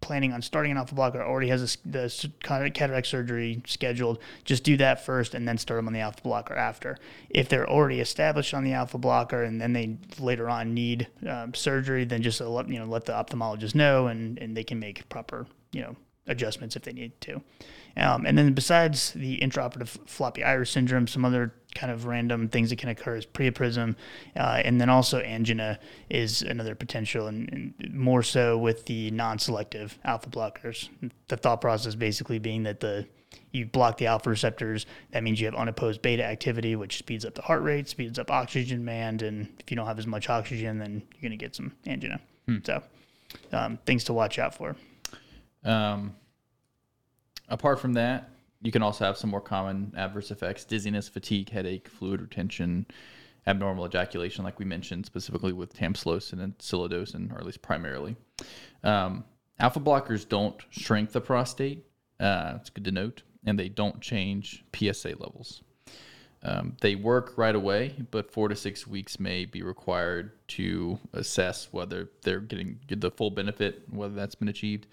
[0.00, 4.76] planning on starting an alpha blocker already has a, the cataract surgery scheduled, just do
[4.76, 6.98] that first and then start them on the alpha blocker after.
[7.28, 11.54] If they're already established on the alpha blocker and then they later on need um,
[11.54, 15.08] surgery, then just let, you know let the ophthalmologist know and, and they can make
[15.08, 17.42] proper you know adjustments if they need to.
[17.96, 22.70] Um, and then besides the intraoperative floppy iris syndrome, some other kind of random things
[22.70, 23.94] that can occur is priapism,
[24.36, 29.98] uh, and then also angina is another potential, and, and, more so with the non-selective
[30.04, 30.88] alpha blockers.
[31.28, 33.06] The thought process basically being that the
[33.52, 37.34] you block the alpha receptors, that means you have unopposed beta activity, which speeds up
[37.34, 40.78] the heart rate, speeds up oxygen demand, and if you don't have as much oxygen,
[40.78, 42.20] then you're going to get some angina.
[42.46, 42.58] Hmm.
[42.64, 42.82] So,
[43.52, 44.76] um, things to watch out for.
[45.64, 46.14] Um,
[47.50, 48.30] apart from that,
[48.62, 52.86] you can also have some more common adverse effects: dizziness, fatigue, headache, fluid retention,
[53.46, 58.16] abnormal ejaculation, like we mentioned, specifically with tamsulosin and silodosin, or at least primarily.
[58.82, 59.24] Um,
[59.58, 61.84] alpha blockers don't shrink the prostate.
[62.18, 65.62] Uh, it's good to note and they don't change PSA levels.
[66.42, 71.68] Um, they work right away, but four to six weeks may be required to assess
[71.70, 74.86] whether they're getting the full benefit, whether that's been achieved.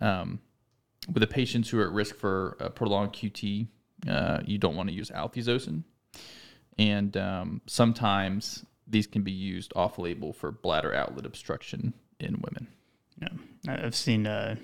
[0.00, 0.40] Um,
[1.12, 3.66] with the patients who are at risk for prolonged QT,
[4.08, 5.82] uh, you don't want to use alfuzosin.
[6.78, 12.68] And um, sometimes these can be used off label for bladder outlet obstruction in women.
[13.20, 14.56] Yeah, I've seen uh,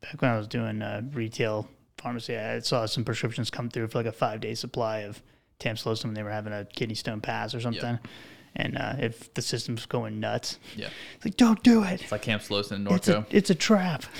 [0.00, 3.98] back when I was doing uh, retail pharmacy, I saw some prescriptions come through for
[3.98, 5.22] like a five day supply of
[5.58, 7.82] tamsulosin when they were having a kidney stone pass or something.
[7.82, 8.08] Yep.
[8.56, 12.02] And uh, if the system's going nuts, yeah, it's like don't do it.
[12.02, 12.96] It's like tamsulosin and Norco.
[12.96, 14.04] It's a, it's a trap.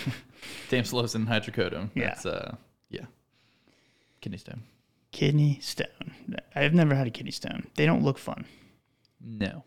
[0.71, 1.91] tamsulosin and hydrocodone.
[1.95, 2.09] Yeah.
[2.09, 2.57] That's, uh,
[2.91, 3.07] yeah.
[4.21, 4.63] Kidney stone.
[5.13, 6.39] Kidney stone.
[6.55, 7.69] I've never had a kidney stone.
[7.77, 8.47] They don't look fun.
[9.21, 9.65] No.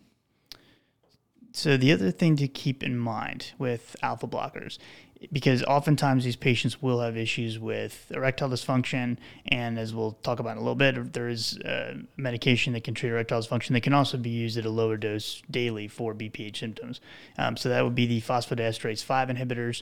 [1.53, 4.77] So the other thing to keep in mind with alpha blockers
[5.31, 10.51] because oftentimes these patients will have issues with erectile dysfunction, and as we'll talk about
[10.51, 13.93] in a little bit, there is a medication that can treat erectile dysfunction that can
[13.93, 17.01] also be used at a lower dose daily for BPH symptoms.
[17.37, 19.81] Um, so that would be the phosphodiesterase 5 inhibitors.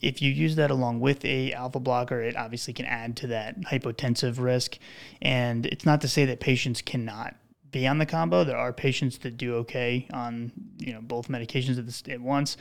[0.00, 3.60] If you use that along with a alpha blocker, it obviously can add to that
[3.62, 4.78] hypotensive risk.
[5.20, 7.34] And it's not to say that patients cannot
[7.70, 8.44] be on the combo.
[8.44, 12.56] There are patients that do okay on you know both medications at, this, at once.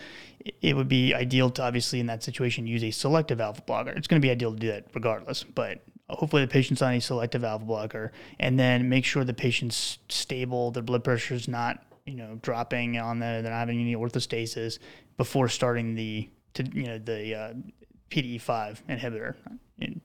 [0.62, 3.92] It would be ideal to obviously in that situation use a selective alpha blocker.
[3.92, 7.02] It's going to be ideal to do that regardless, but hopefully the patient's on a
[7.02, 11.84] selective alpha blocker, and then make sure the patient's stable, their blood pressure is not
[12.06, 14.80] you know dropping on the, they're not having any orthostasis
[15.18, 17.54] before starting the to, you know the uh,
[18.10, 19.36] PDE5 inhibitor.
[19.80, 20.02] And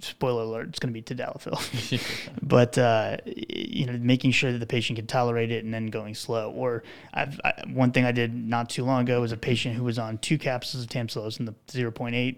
[0.00, 2.30] spoiler alert, it's going to be tadalafil.
[2.42, 6.14] but uh, you know, making sure that the patient can tolerate it and then going
[6.14, 6.50] slow.
[6.50, 6.82] Or
[7.12, 9.98] I've, I, one thing I did not too long ago was a patient who was
[9.98, 12.36] on two capsules of tamsulosin, the 0.8,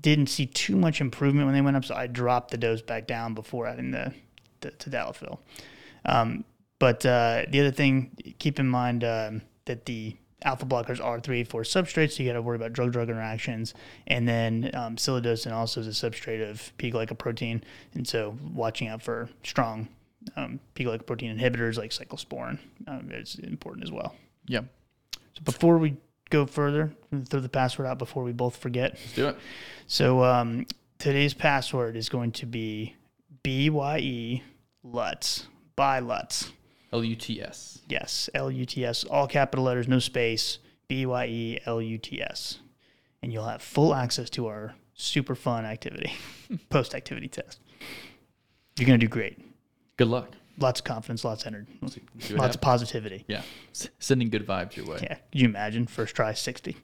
[0.00, 3.06] didn't see too much improvement when they went up, so I dropped the dose back
[3.06, 4.12] down before adding the,
[4.60, 5.38] the tadalafil.
[6.04, 6.44] Um,
[6.78, 11.48] but uh, the other thing, keep in mind um, that the alpha blockers are 3A4
[11.48, 13.74] substrates, so you got to worry about drug drug interactions.
[14.06, 17.62] And then um, silodosin also is a substrate of P glycoprotein,
[17.94, 19.88] and so watching out for strong
[20.36, 24.14] um, P glycoprotein inhibitors like cyclosporin um, is important as well.
[24.46, 24.60] Yeah.
[25.34, 25.96] So before we
[26.30, 26.92] go further,
[27.26, 28.92] throw the password out before we both forget.
[28.92, 29.38] Let's do it.
[29.86, 30.66] So um,
[30.98, 32.96] today's password is going to be
[33.42, 34.42] BYE
[34.82, 35.48] LUTS.
[35.76, 36.52] By LUTS.
[36.94, 37.80] L U T S.
[37.88, 41.98] Yes, L U T S, all capital letters, no space, B Y E L U
[41.98, 42.60] T S.
[43.20, 46.12] And you'll have full access to our super fun activity,
[46.70, 47.58] post activity test.
[48.78, 49.38] You're going to do great.
[49.96, 50.30] Good luck.
[50.58, 51.72] Lots of confidence, lots of energy,
[52.30, 53.24] lots of positivity.
[53.26, 53.42] Yeah.
[53.72, 55.00] S- sending good vibes your way.
[55.02, 55.14] Yeah.
[55.14, 55.86] Could you imagine?
[55.88, 56.76] First try, 60.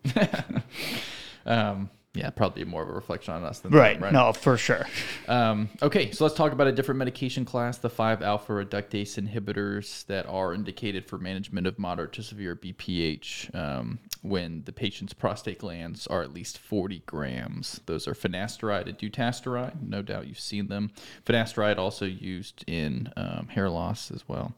[1.47, 3.95] um, yeah, probably more of a reflection on us than right.
[3.95, 4.13] Them, right?
[4.13, 4.85] No, for sure.
[5.29, 10.05] Um, okay, so let's talk about a different medication class: the five alpha reductase inhibitors
[10.07, 15.61] that are indicated for management of moderate to severe BPH um, when the patient's prostate
[15.61, 17.81] glands are at least 40 grams.
[17.87, 19.81] Those are finasteride and dutasteride.
[19.81, 20.91] No doubt you've seen them.
[21.25, 24.55] Finasteride also used in um, hair loss as well.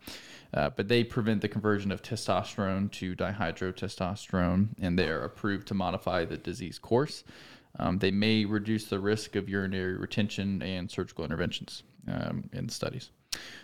[0.54, 5.74] Uh, but they prevent the conversion of testosterone to dihydrotestosterone, and they are approved to
[5.74, 7.24] modify the disease course.
[7.78, 13.10] Um, they may reduce the risk of urinary retention and surgical interventions um, in studies.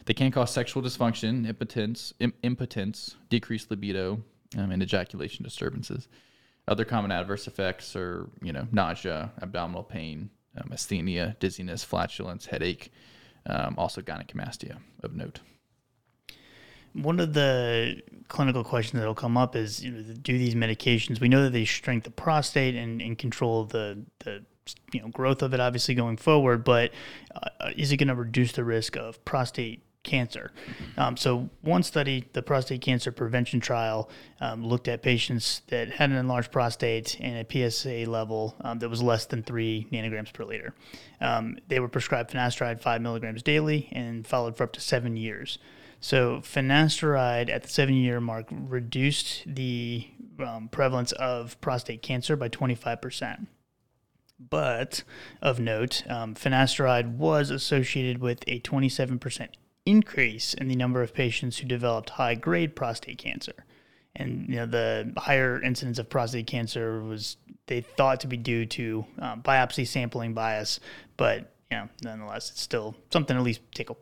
[0.07, 4.22] They can cause sexual dysfunction, impotence, Im- impotence decreased libido,
[4.57, 6.09] um, and ejaculation disturbances.
[6.66, 12.90] Other common adverse effects are, you know, nausea, abdominal pain, um, asthenia, dizziness, flatulence, headache,
[13.44, 15.40] um, also gynecomastia of note
[16.92, 21.29] one of the clinical questions that'll come up is you know, do these medications we
[21.29, 24.44] know that they shrink the prostate and, and control the the
[24.92, 26.92] you know growth of it obviously going forward but
[27.35, 30.50] uh, is it going to reduce the risk of prostate cancer.
[30.96, 34.08] Um, so, one study, the prostate cancer prevention trial,
[34.40, 38.88] um, looked at patients that had an enlarged prostate and a PSA level um, that
[38.88, 40.75] was less than three nanograms per liter.
[41.21, 45.58] Um, they were prescribed finasteride five milligrams daily and followed for up to seven years.
[46.01, 52.49] So, finasteride at the seven year mark reduced the um, prevalence of prostate cancer by
[52.49, 53.46] 25%.
[54.38, 55.03] But
[55.42, 59.49] of note, um, finasteride was associated with a 27%
[59.85, 63.65] increase in the number of patients who developed high grade prostate cancer.
[64.15, 67.37] And you know the higher incidence of prostate cancer was
[67.67, 70.81] they thought to be due to um, biopsy sampling bias,
[71.17, 73.96] but you know nonetheless it's still something at least take a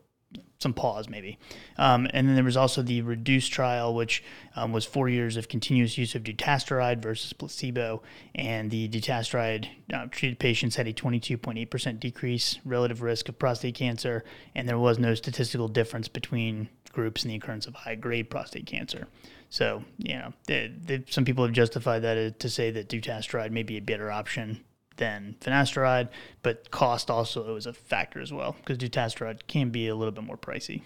[0.59, 1.39] some pause maybe.
[1.77, 4.23] Um, and then there was also the REDUCE trial, which
[4.55, 8.03] um, was four years of continuous use of dutasteride versus placebo.
[8.35, 14.25] And the dutasteride uh, treated patients had a 22.8% decrease relative risk of prostate cancer,
[14.55, 18.67] and there was no statistical difference between groups in the occurrence of high grade prostate
[18.67, 19.07] cancer.
[19.51, 23.51] So, you know, they, they, some people have justified that uh, to say that dutasteride
[23.51, 24.65] may be a better option
[24.97, 26.09] than finasteride,
[26.43, 30.25] but cost also is a factor as well because dutasteride can be a little bit
[30.25, 30.83] more pricey.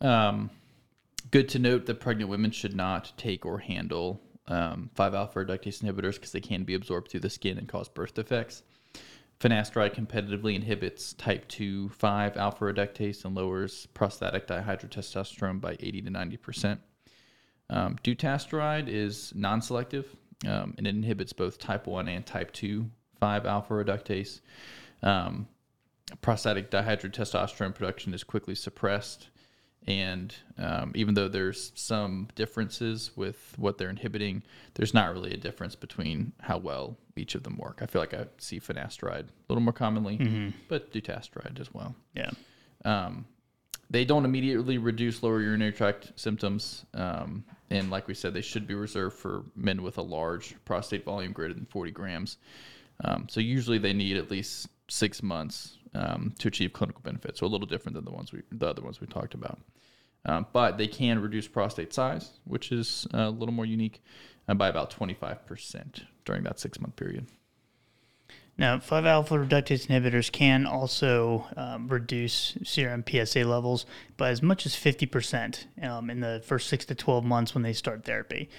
[0.00, 0.50] Um,
[1.30, 5.82] good to note that pregnant women should not take or handle um, 5 alpha reductase
[5.82, 8.62] inhibitors because they can be absorbed through the skin and cause birth defects.
[9.38, 16.10] Finasteride competitively inhibits type 2 5 alpha reductase and lowers prostatic dihydrotestosterone by 80 to
[16.10, 16.78] 90%.
[17.70, 20.14] Um, dutasteride is non selective,
[20.46, 24.40] um, and it inhibits both type 1 and type 2 5 alpha reductase.
[25.02, 25.46] Um,
[26.22, 29.28] prostatic dihydrotestosterone production is quickly suppressed.
[29.86, 34.42] And um, even though there's some differences with what they're inhibiting,
[34.74, 37.80] there's not really a difference between how well each of them work.
[37.82, 40.48] I feel like I see finasteride a little more commonly, mm-hmm.
[40.68, 41.94] but dutasteride as well.
[42.14, 42.30] Yeah.
[42.84, 43.24] Um,
[43.90, 46.86] they don't immediately reduce lower urinary tract symptoms.
[46.94, 51.04] Um, and like we said, they should be reserved for men with a large prostate
[51.04, 52.38] volume greater than 40 grams.
[53.04, 57.36] Um, so usually they need at least six months um, to achieve clinical benefit.
[57.36, 59.58] So a little different than the ones we, the other ones we talked about.
[60.24, 64.02] Um, but they can reduce prostate size, which is a little more unique,
[64.48, 67.26] uh, by about 25% during that six month period.
[68.60, 73.86] Now, 5 alpha reductase inhibitors can also um, reduce serum PSA levels
[74.18, 77.72] by as much as 50% um, in the first 6 to 12 months when they
[77.72, 78.50] start therapy.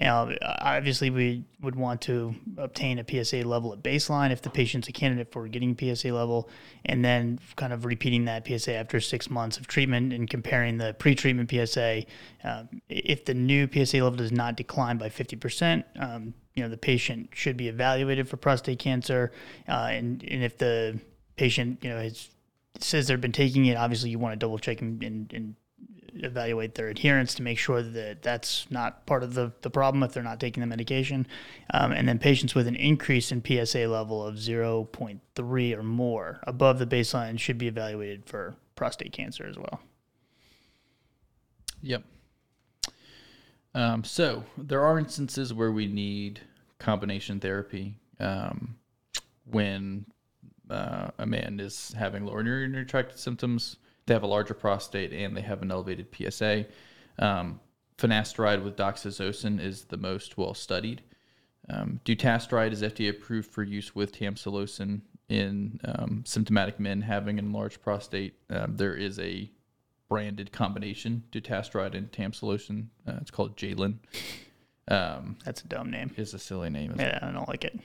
[0.00, 4.88] Now, obviously, we would want to obtain a PSA level at baseline if the patient's
[4.88, 6.48] a candidate for getting PSA level,
[6.84, 10.94] and then kind of repeating that PSA after six months of treatment and comparing the
[10.94, 12.06] pre-treatment PSA.
[12.42, 16.76] Um, if the new PSA level does not decline by 50%, um, you know the
[16.76, 19.32] patient should be evaluated for prostate cancer,
[19.68, 20.98] uh, and and if the
[21.36, 22.28] patient you know has
[22.80, 25.54] says they've been taking it, obviously you want to double check and, and, and
[26.16, 30.12] evaluate their adherence to make sure that that's not part of the, the problem if
[30.12, 31.26] they're not taking the medication.
[31.72, 36.78] Um, and then patients with an increase in PSA level of 0.3 or more above
[36.78, 39.80] the baseline should be evaluated for prostate cancer as well.
[41.82, 42.04] Yep.
[43.74, 46.40] Um, so there are instances where we need
[46.78, 48.76] combination therapy um,
[49.50, 50.06] when
[50.70, 55.36] uh, a man is having lower urinary tract symptoms they have a larger prostate and
[55.36, 56.66] they have an elevated PSA.
[57.18, 57.60] Um,
[57.96, 61.02] finasteride with doxazosin is the most well studied.
[61.70, 67.46] Um, dutasteride is FDA approved for use with tamsulosin in um, symptomatic men having an
[67.46, 68.34] enlarged prostate.
[68.50, 69.50] Um, there is a
[70.08, 72.86] branded combination, dutasteride and tamsulosin.
[73.06, 73.96] Uh, it's called Jalyn.
[74.88, 76.12] Um, That's a dumb name.
[76.16, 76.94] It's a silly name.
[76.98, 77.22] Yeah, it?
[77.22, 77.78] I don't like it.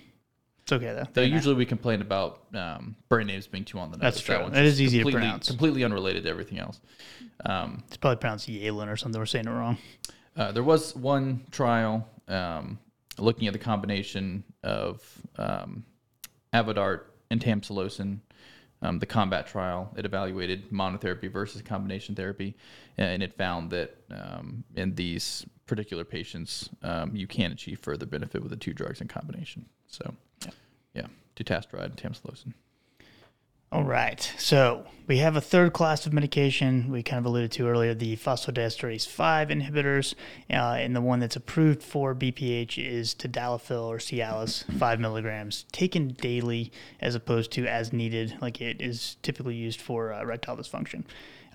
[0.63, 1.07] It's okay though.
[1.13, 4.01] Though usually we complain about um, brand names being too on the nose.
[4.03, 4.37] That's true.
[4.37, 5.47] That it is easy to pronounce.
[5.47, 6.79] Completely unrelated to everything else.
[7.43, 9.19] Um, it's probably pronounced Yalen or something.
[9.19, 9.77] We're saying it wrong.
[10.35, 12.77] Uh, there was one trial um,
[13.17, 15.01] looking at the combination of
[15.37, 15.85] um,
[16.53, 17.01] Avodart
[17.31, 18.19] and tamsulosin.
[18.81, 22.55] Um, the CombAT trial it evaluated monotherapy versus combination therapy,
[22.97, 28.41] and it found that um, in these particular patients, um, you can achieve further benefit
[28.41, 29.65] with the two drugs in combination.
[29.87, 30.13] So
[30.93, 32.53] yeah, dutasteride and tamsulosin.
[33.71, 34.33] All right.
[34.39, 38.17] So we have a third class of medication we kind of alluded to earlier, the
[38.17, 40.15] phosphodiesterase 5 inhibitors.
[40.49, 46.09] Uh, and the one that's approved for BPH is tadalafil or Cialis, 5 milligrams, taken
[46.13, 51.03] daily as opposed to as needed, like it is typically used for uh, erectile dysfunction.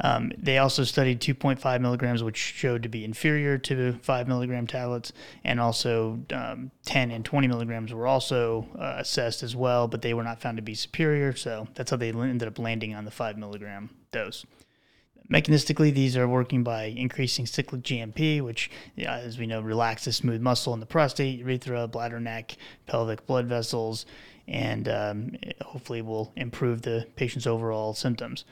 [0.01, 5.13] Um, they also studied 2.5 milligrams, which showed to be inferior to 5 milligram tablets,
[5.45, 10.15] and also um, 10 and 20 milligrams were also uh, assessed as well, but they
[10.15, 11.35] were not found to be superior.
[11.35, 14.45] So that's how they ended up landing on the 5 milligram dose.
[15.31, 20.41] mechanistically, these are working by increasing cyclic GMP, which, yeah, as we know, relaxes smooth
[20.41, 24.07] muscle in the prostate, urethra, bladder, neck, pelvic blood vessels,
[24.47, 28.45] and um, hopefully will improve the patient's overall symptoms.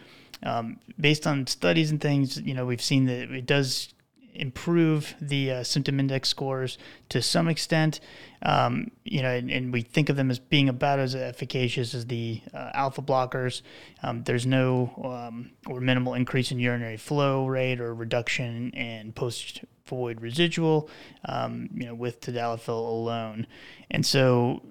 [0.42, 3.94] Um, based on studies and things, you know, we've seen that it does
[4.34, 6.78] improve the uh, symptom index scores
[7.10, 8.00] to some extent.
[8.42, 12.06] Um, you know, and, and, we think of them as being about as efficacious as
[12.06, 13.62] the uh, alpha blockers.
[14.02, 19.60] Um, there's no um, or minimal increase in urinary flow rate or reduction in post
[19.86, 20.88] void residual,
[21.26, 23.46] um, you know, with tadalafil alone.
[23.90, 24.62] And so,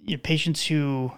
[0.00, 1.12] you know, patients who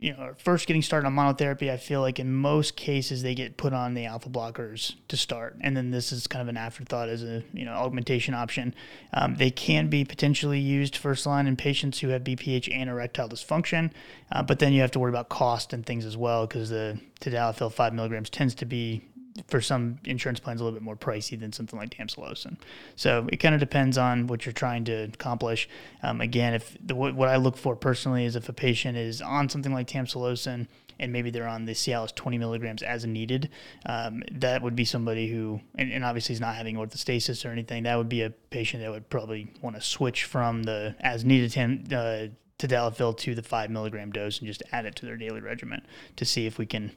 [0.00, 3.56] you know, first getting started on monotherapy, I feel like in most cases they get
[3.56, 7.08] put on the alpha blockers to start, and then this is kind of an afterthought
[7.08, 8.74] as a you know augmentation option.
[9.12, 13.28] Um, they can be potentially used first line in patients who have BPH and erectile
[13.28, 13.90] dysfunction,
[14.30, 17.00] uh, but then you have to worry about cost and things as well because the
[17.20, 19.02] tadalafil five milligrams tends to be
[19.46, 22.56] for some insurance plans a little bit more pricey than something like tamsulosin.
[22.96, 25.68] So it kind of depends on what you're trying to accomplish.
[26.02, 29.48] Um, again, if the, what I look for personally is if a patient is on
[29.48, 30.66] something like tamsulosin
[31.00, 33.50] and maybe they're on the Cialis 20 milligrams as needed,
[33.86, 37.84] um, that would be somebody who, and, and obviously is not having orthostasis or anything,
[37.84, 41.52] that would be a patient that would probably want to switch from the as needed
[41.52, 42.26] tam, uh,
[42.58, 45.86] tadalafil to the five milligram dose and just add it to their daily regimen
[46.16, 46.92] to see if we can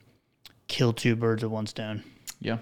[0.68, 2.04] kill two birds with one stone.
[2.42, 2.58] Yeah.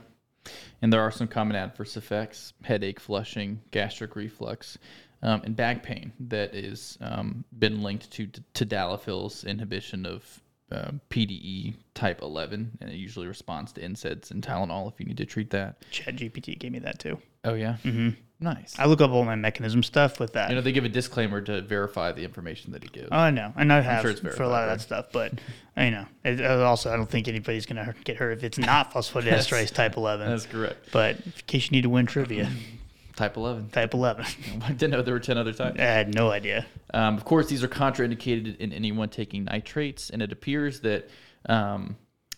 [0.82, 4.78] And there are some common adverse effects headache, flushing, gastric reflux,
[5.22, 10.42] um, and back pain that is um, been linked to to tadalafil's inhibition of
[10.72, 15.18] uh, PDE type 11, and it usually responds to NSAIDs and Tylenol if you need
[15.18, 15.82] to treat that.
[15.92, 17.20] Chat GPT gave me that too.
[17.44, 17.78] Oh, yeah?
[17.84, 18.10] Mm-hmm.
[18.42, 18.76] Nice.
[18.80, 20.50] I look up all my mechanism stuff with that.
[20.50, 23.10] You know, they give a disclaimer to verify the information that it gives.
[23.12, 23.52] Oh, I know.
[23.58, 25.08] And I have sure verified, for a lot of that stuff.
[25.12, 25.34] But,
[25.76, 28.94] you know, it, also, I don't think anybody's going to get hurt if it's not
[28.94, 30.30] phosphodiesterase type 11.
[30.30, 30.88] That's correct.
[30.94, 32.50] But in case you need to win trivia,
[33.20, 33.72] Type 11.
[33.72, 34.26] Type 11.
[34.62, 35.78] I didn't know there were 10 other types.
[35.78, 36.66] I had no idea.
[36.94, 41.10] Um, of course, these are contraindicated in anyone taking nitrates, and it appears that
[41.50, 41.98] um,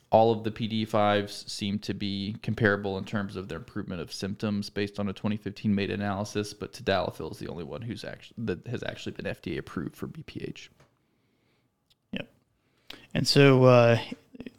[0.10, 4.72] all of the PD5s seem to be comparable in terms of their improvement of symptoms
[4.72, 8.66] based on a 2015 meta analysis, but tadalafil is the only one who's actually that
[8.66, 10.70] has actually been FDA approved for BPH.
[12.14, 12.28] Yep.
[13.14, 14.00] And so, uh,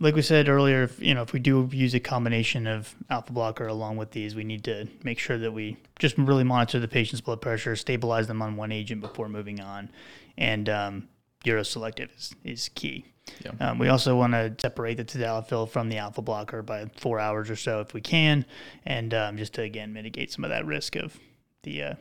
[0.00, 3.32] like we said earlier, if, you know, if we do use a combination of alpha
[3.32, 6.88] blocker along with these, we need to make sure that we just really monitor the
[6.88, 9.90] patient's blood pressure, stabilize them on one agent before moving on,
[10.36, 11.08] and um,
[11.44, 13.04] uroselective is, is key.
[13.44, 13.52] Yeah.
[13.60, 17.50] Um, we also want to separate the tadalafil from the alpha blocker by four hours
[17.50, 18.44] or so if we can,
[18.84, 21.18] and um, just to again mitigate some of that risk of
[21.62, 21.94] the uh,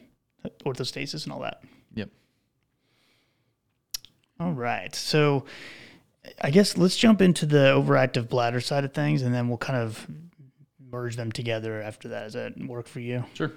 [0.66, 1.62] orthostasis and all that.
[1.94, 2.10] Yep.
[4.40, 4.94] All right.
[4.96, 5.46] So
[6.42, 9.80] I guess let's jump into the overactive bladder side of things, and then we'll kind
[9.80, 10.08] of
[10.80, 12.24] merge them together after that.
[12.26, 13.26] Does that work for you?
[13.34, 13.52] Sure.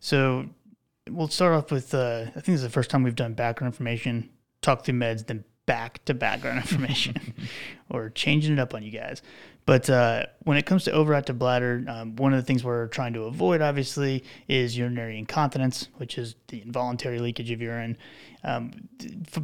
[0.00, 0.46] So
[1.10, 3.72] we'll start off with uh, I think this is the first time we've done background
[3.72, 4.30] information,
[4.60, 7.34] talk through meds, then back to background information
[7.90, 9.22] or changing it up on you guys.
[9.64, 13.12] But uh, when it comes to overactive bladder, um, one of the things we're trying
[13.12, 17.96] to avoid, obviously, is urinary incontinence, which is the involuntary leakage of urine.
[18.42, 18.88] Um,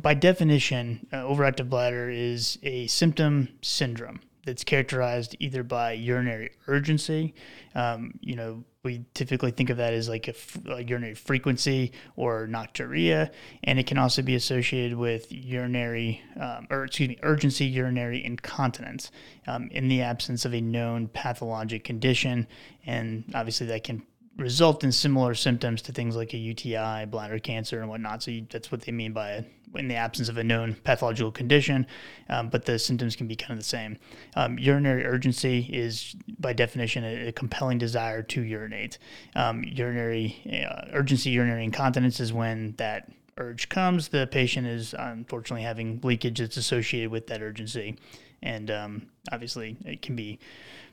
[0.03, 7.35] by definition, uh, overactive bladder is a symptom syndrome that's characterized either by urinary urgency.
[7.75, 10.35] Um, you know, we typically think of that as like a,
[10.73, 13.31] a, urinary frequency or nocturia,
[13.65, 19.11] and it can also be associated with urinary, um, or excuse me, urgency urinary incontinence
[19.47, 22.47] um, in the absence of a known pathologic condition,
[22.87, 24.03] and obviously that can
[24.39, 28.23] result in similar symptoms to things like a UTI, bladder cancer, and whatnot.
[28.23, 29.45] So you, that's what they mean by
[29.75, 31.87] in the absence of a known pathological condition,
[32.29, 33.99] um, but the symptoms can be kind of the same.
[34.37, 38.99] Um, urinary urgency is, by definition, a, a compelling desire to urinate.
[39.35, 44.09] Um, urinary uh, urgency, urinary incontinence is when that urge comes.
[44.09, 47.97] The patient is unfortunately having leakage that's associated with that urgency,
[48.43, 50.39] and um, obviously it can be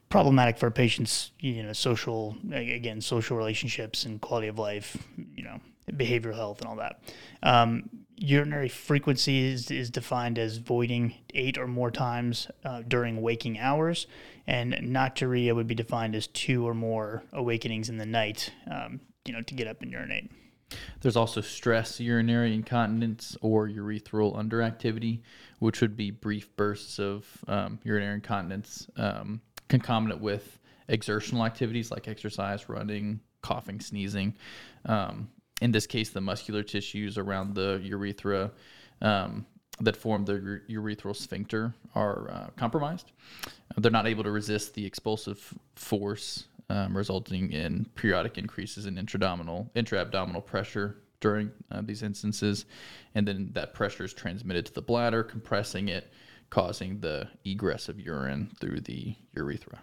[0.09, 4.97] problematic for patients, you know, social, again, social relationships and quality of life,
[5.35, 5.59] you know,
[5.91, 7.01] behavioral health and all that.
[7.41, 13.59] Um, urinary frequency is, is defined as voiding eight or more times uh, during waking
[13.59, 14.07] hours,
[14.47, 19.33] and nocturia would be defined as two or more awakenings in the night, um, you
[19.33, 20.31] know, to get up and urinate.
[21.01, 25.21] There's also stress urinary incontinence or urethral underactivity,
[25.59, 32.07] which would be brief bursts of um, urinary incontinence um, concomitant with exertional activities like
[32.07, 34.35] exercise, running, coughing, sneezing.
[34.85, 35.29] Um,
[35.61, 38.51] in this case, the muscular tissues around the urethra
[39.01, 39.45] um,
[39.79, 43.11] that form the urethral sphincter are uh, compromised.
[43.77, 49.69] They're not able to resist the expulsive force, um, resulting in periodic increases in intra-abdominal,
[49.75, 52.65] intra-abdominal pressure during uh, these instances,
[53.15, 56.11] and then that pressure is transmitted to the bladder, compressing it,
[56.49, 59.79] causing the egress of urine through the urethra.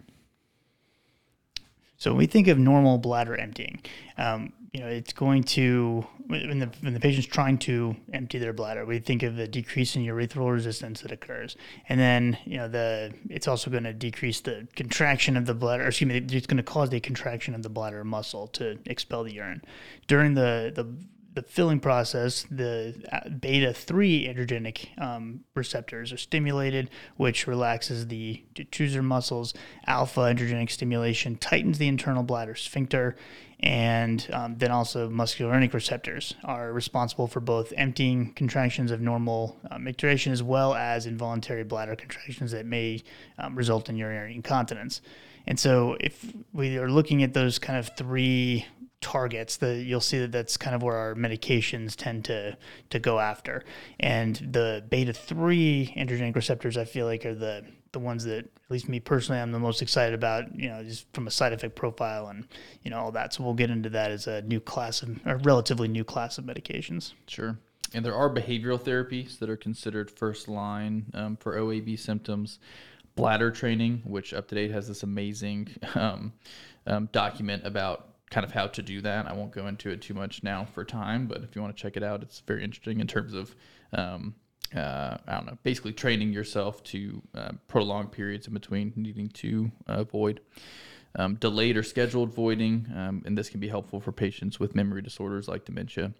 [1.97, 3.81] So when we think of normal bladder emptying,
[4.17, 8.53] um, you know, it's going to when the when the patient's trying to empty their
[8.53, 11.55] bladder, we think of the decrease in urethral resistance that occurs,
[11.89, 15.83] and then you know the it's also going to decrease the contraction of the bladder.
[15.83, 19.33] Excuse me, it's going to cause the contraction of the bladder muscle to expel the
[19.33, 19.61] urine
[20.07, 20.87] during the the
[21.33, 28.43] the filling process, the uh, beta 3 adrenergic um, receptors are stimulated, which relaxes the
[28.53, 29.53] detrusor muscles.
[29.87, 33.15] Alpha adrenergic stimulation tightens the internal bladder sphincter.
[33.59, 40.33] And um, then also muscarinic receptors are responsible for both emptying contractions of normal micturition
[40.33, 43.01] as well as involuntary bladder contractions that may
[43.37, 44.99] um, result in urinary incontinence.
[45.47, 48.65] And so, if we are looking at those kind of three
[49.03, 52.57] targets that you'll see that that's kind of where our medications tend to
[52.89, 53.63] to go after.
[53.99, 58.71] And the beta 3 adrenergic receptors i feel like are the the ones that at
[58.71, 61.75] least me personally i'm the most excited about you know just from a side effect
[61.75, 62.47] profile and
[62.83, 63.33] you know all that.
[63.33, 66.45] So we'll get into that as a new class of a relatively new class of
[66.45, 67.13] medications.
[67.27, 67.57] Sure.
[67.93, 72.59] And there are behavioral therapies that are considered first line um, for OAB symptoms.
[73.15, 76.33] Bladder training which UpToDate has this amazing um,
[76.87, 79.27] um, document about kind of how to do that.
[79.27, 81.81] I won't go into it too much now for time, but if you want to
[81.81, 83.55] check it out, it's very interesting in terms of,
[83.93, 84.33] um,
[84.75, 89.71] uh, I don't know, basically training yourself to uh, prolong periods in between needing to
[89.87, 90.03] uh.
[91.15, 95.03] Um, delayed or scheduled voiding, um, and this can be helpful for patients with memory
[95.03, 96.11] disorders like dementia.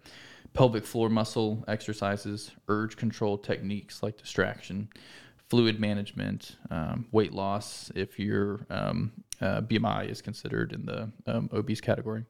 [0.52, 4.88] Pelvic floor muscle exercises, urge control techniques like distraction,
[5.54, 11.48] fluid management, um, weight loss if your um, uh, BMI is considered in the um,
[11.52, 12.24] obese category.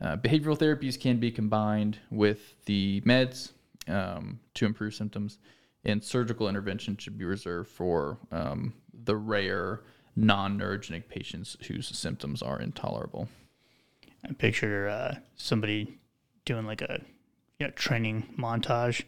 [0.00, 3.50] Uh, behavioral therapies can be combined with the meds
[3.88, 5.38] um, to improve symptoms,
[5.84, 9.80] and surgical intervention should be reserved for um, the rare
[10.14, 13.28] non neurogenic patients whose symptoms are intolerable.
[14.24, 15.98] I picture uh, somebody
[16.44, 17.00] doing like a
[17.58, 19.02] you know, training montage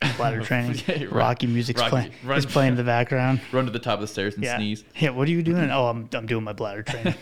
[0.16, 0.80] bladder training.
[0.86, 1.12] yeah, right.
[1.12, 2.12] Rocky music's Rocky, playing.
[2.24, 3.40] Run, playing in the background.
[3.52, 4.56] Run to the top of the stairs and yeah.
[4.56, 4.84] sneeze.
[4.96, 5.10] Yeah.
[5.10, 5.70] What are you doing?
[5.70, 7.14] Oh, I'm I'm doing my bladder training.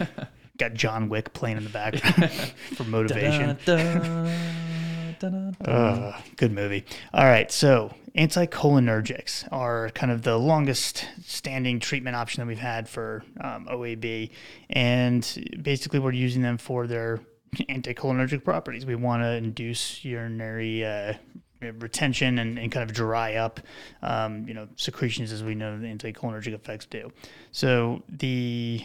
[0.58, 2.32] Got John Wick playing in the background
[2.74, 3.56] for motivation.
[3.64, 5.52] Da da.
[5.64, 6.84] uh, good movie.
[7.12, 12.88] All right, so anticholinergics are kind of the longest standing treatment option that we've had
[12.88, 14.30] for um, OAB,
[14.70, 17.20] and basically we're using them for their
[17.56, 18.84] anticholinergic properties.
[18.84, 21.14] We want to induce urinary uh,
[21.60, 23.60] retention and, and kind of dry up,
[24.02, 27.10] um, you know, secretions as we know the anticholinergic effects do.
[27.52, 28.84] So the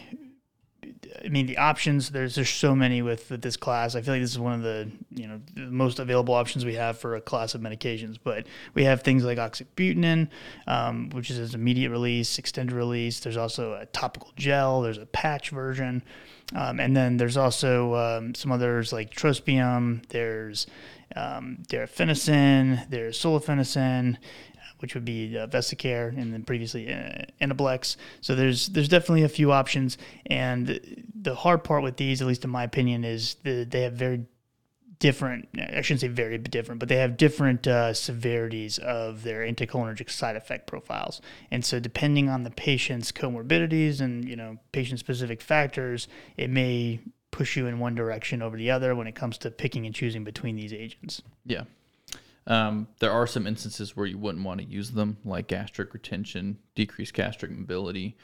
[1.24, 3.94] I mean, the options there's there's so many with, with this class.
[3.94, 6.98] I feel like this is one of the you know most available options we have
[6.98, 8.18] for a class of medications.
[8.22, 10.28] But we have things like oxybutynin,
[10.66, 13.20] um, which is immediate release, extended release.
[13.20, 14.82] There's also a topical gel.
[14.82, 16.02] There's a patch version,
[16.54, 20.06] um, and then there's also um, some others like trospium.
[20.08, 20.66] There's
[21.16, 24.16] um, darifenacin, there's solifenacin,
[24.78, 27.96] which would be uh, Vesicare, and then previously uh, Enablex.
[28.20, 29.96] So there's there's definitely a few options,
[30.26, 30.80] and
[31.14, 34.26] the hard part with these, at least in my opinion, is that they have very
[34.98, 35.48] different.
[35.58, 40.36] I shouldn't say very different, but they have different uh, severities of their anticholinergic side
[40.36, 46.08] effect profiles, and so depending on the patient's comorbidities and you know patient specific factors,
[46.36, 47.00] it may
[47.34, 50.22] push you in one direction over the other when it comes to picking and choosing
[50.22, 51.20] between these agents.
[51.44, 51.64] Yeah.
[52.46, 56.58] Um, there are some instances where you wouldn't want to use them, like gastric retention,
[56.76, 58.16] decreased gastric mobility,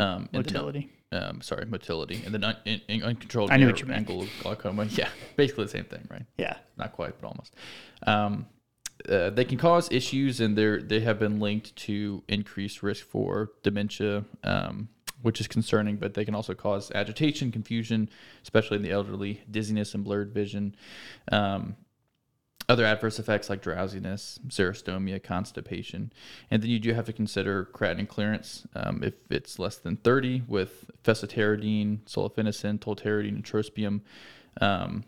[0.00, 0.90] um, motility.
[1.12, 4.10] Um, sorry, motility, and then un- in, in uncontrolled I knew what you meant.
[4.10, 4.86] angle glaucoma.
[4.90, 6.24] Yeah, basically the same thing, right?
[6.36, 7.54] Yeah, not quite, but almost.
[8.04, 8.46] Um,
[9.08, 13.52] uh, they can cause issues, and they they have been linked to increased risk for
[13.62, 14.88] dementia, um,
[15.22, 18.08] which is concerning, but they can also cause agitation, confusion,
[18.42, 20.74] especially in the elderly, dizziness and blurred vision.
[21.32, 21.76] Um,
[22.68, 26.12] other adverse effects like drowsiness, xerostomia, constipation.
[26.50, 30.42] And then you do have to consider creatinine clearance um, if it's less than 30
[30.48, 34.00] with fesoterodine, solifenacin, tolterodine, and trospium.
[34.60, 35.04] Um,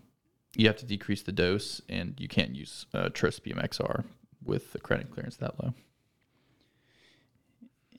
[0.55, 4.05] you have to decrease the dose, and you can't use uh, trospium XR
[4.45, 5.75] with the creatinine clearance that low.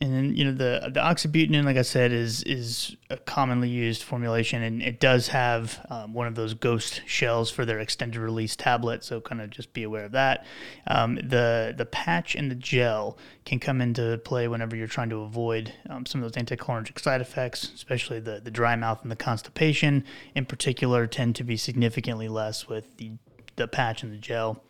[0.01, 4.01] And then you know the the oxybutynin, like I said, is is a commonly used
[4.01, 8.55] formulation, and it does have um, one of those ghost shells for their extended release
[8.55, 9.03] tablet.
[9.03, 10.45] So kind of just be aware of that.
[10.87, 15.17] Um, the the patch and the gel can come into play whenever you're trying to
[15.17, 19.17] avoid um, some of those anticholinergic side effects, especially the the dry mouth and the
[19.17, 20.05] constipation.
[20.33, 23.11] In particular, tend to be significantly less with the
[23.57, 24.63] the patch and the gel.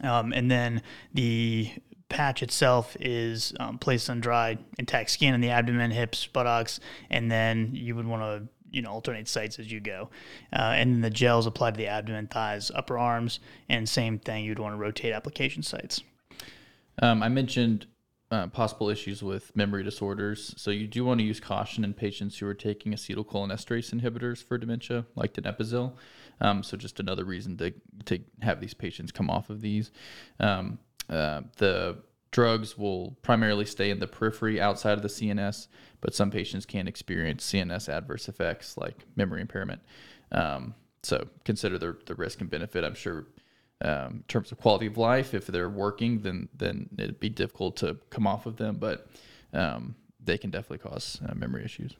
[0.00, 0.82] Um, and then
[1.12, 1.72] the
[2.08, 6.80] patch itself is um, placed on dry, intact skin in the abdomen, hips, buttocks,
[7.10, 10.10] and then you would want to you know alternate sites as you go.
[10.52, 14.44] Uh, and then the gels applied to the abdomen, thighs, upper arms, and same thing.
[14.44, 16.02] You'd want to rotate application sites.
[17.00, 17.86] Um, I mentioned
[18.30, 22.38] uh, possible issues with memory disorders, so you do want to use caution in patients
[22.38, 25.92] who are taking acetylcholinesterase inhibitors for dementia, like donepezil.
[26.40, 27.72] Um, so just another reason to
[28.06, 29.92] to have these patients come off of these.
[30.40, 30.78] Um,
[31.08, 31.98] uh, the
[32.30, 35.68] drugs will primarily stay in the periphery outside of the CNS,
[36.00, 39.80] but some patients can experience CNS adverse effects like memory impairment.
[40.32, 42.82] Um, so consider the, the risk and benefit.
[42.82, 43.26] I'm sure
[43.82, 47.76] um, in terms of quality of life, if they're working, then then it'd be difficult
[47.78, 49.08] to come off of them, but
[49.52, 51.94] um, they can definitely cause uh, memory issues.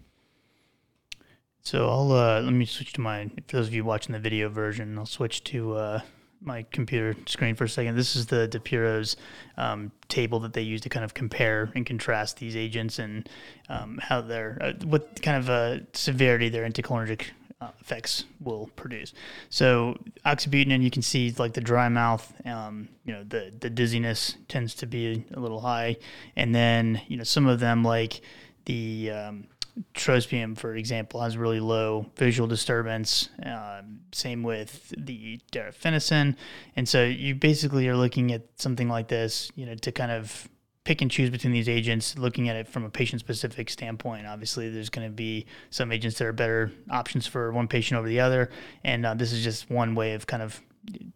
[1.60, 3.30] So I'll uh, let me switch to my.
[3.48, 6.00] For those of you watching the video version, I'll switch to uh,
[6.44, 7.96] my computer screen for a second.
[7.96, 9.16] This is the DiPiro's
[9.56, 13.28] um, table that they use to kind of compare and contrast these agents and
[13.68, 17.26] um, how they're uh, what kind of uh, severity their anticholinergic
[17.60, 19.12] uh, effects will produce.
[19.48, 24.36] So oxybutynin, you can see like the dry mouth, um, you know, the the dizziness
[24.48, 25.96] tends to be a little high,
[26.36, 28.20] and then you know some of them like
[28.66, 29.46] the um,
[29.94, 33.28] trospium, for example, has really low visual disturbance.
[33.44, 36.36] Um, same with the darifenacin,
[36.76, 40.48] and so you basically are looking at something like this, you know, to kind of
[40.84, 44.26] pick and choose between these agents, looking at it from a patient specific standpoint.
[44.26, 48.06] Obviously, there's going to be some agents that are better options for one patient over
[48.06, 48.50] the other,
[48.84, 50.60] and uh, this is just one way of kind of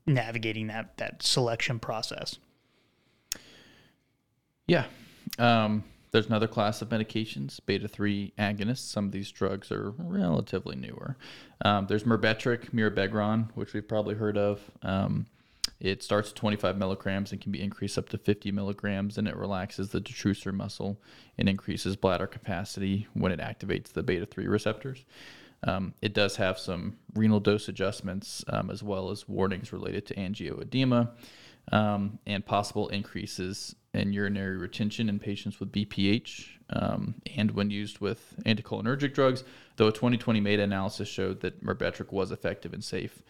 [0.07, 2.39] navigating that that selection process.
[4.67, 4.85] Yeah.
[5.39, 8.79] Um, there's another class of medications, beta 3 agonists.
[8.91, 11.17] Some of these drugs are relatively newer.
[11.65, 14.61] Um, there's Myrbetriq, mirabegron, which we've probably heard of.
[14.83, 15.27] Um,
[15.81, 19.37] it starts at 25 milligrams and can be increased up to 50 milligrams, and it
[19.37, 21.01] relaxes the detrusor muscle
[21.37, 25.05] and increases bladder capacity when it activates the beta 3 receptors.
[25.65, 30.15] Um, it does have some renal dose adjustments um, as well as warnings related to
[30.15, 31.11] angioedema
[31.73, 38.01] um, and possible increases in urinary retention in patients with BPH um, and when used
[38.01, 39.45] with anticholinergic drugs,
[39.77, 43.23] though a 2020 meta analysis showed that Myrbetriq was effective and safe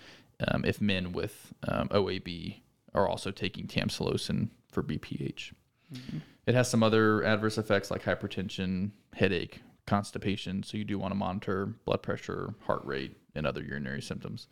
[0.48, 2.56] um, if men with um, OAB
[2.94, 5.52] are also taking tamsulosin for BPH.
[5.92, 6.18] Mm-hmm.
[6.46, 11.16] It has some other adverse effects like hypertension, headache, constipation, so you do want to
[11.16, 14.48] monitor blood pressure, heart rate, and other urinary symptoms.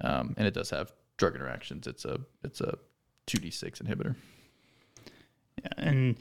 [0.00, 1.86] Um, and it does have drug interactions.
[1.86, 2.78] It's a it's a
[3.26, 4.16] 2d6 inhibitor.
[5.76, 6.16] And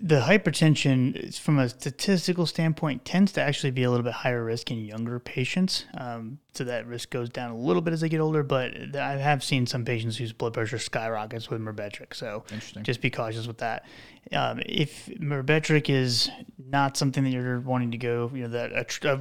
[0.00, 4.70] the hypertension, from a statistical standpoint, tends to actually be a little bit higher risk
[4.70, 5.84] in younger patients.
[5.96, 8.42] Um, so that risk goes down a little bit as they get older.
[8.42, 12.14] But I have seen some patients whose blood pressure skyrockets with Myrbetriq.
[12.14, 12.44] So
[12.82, 13.84] just be cautious with that.
[14.32, 19.12] Um, if Myrbetriq is not something that you're wanting to go, you know, that a,
[19.12, 19.18] a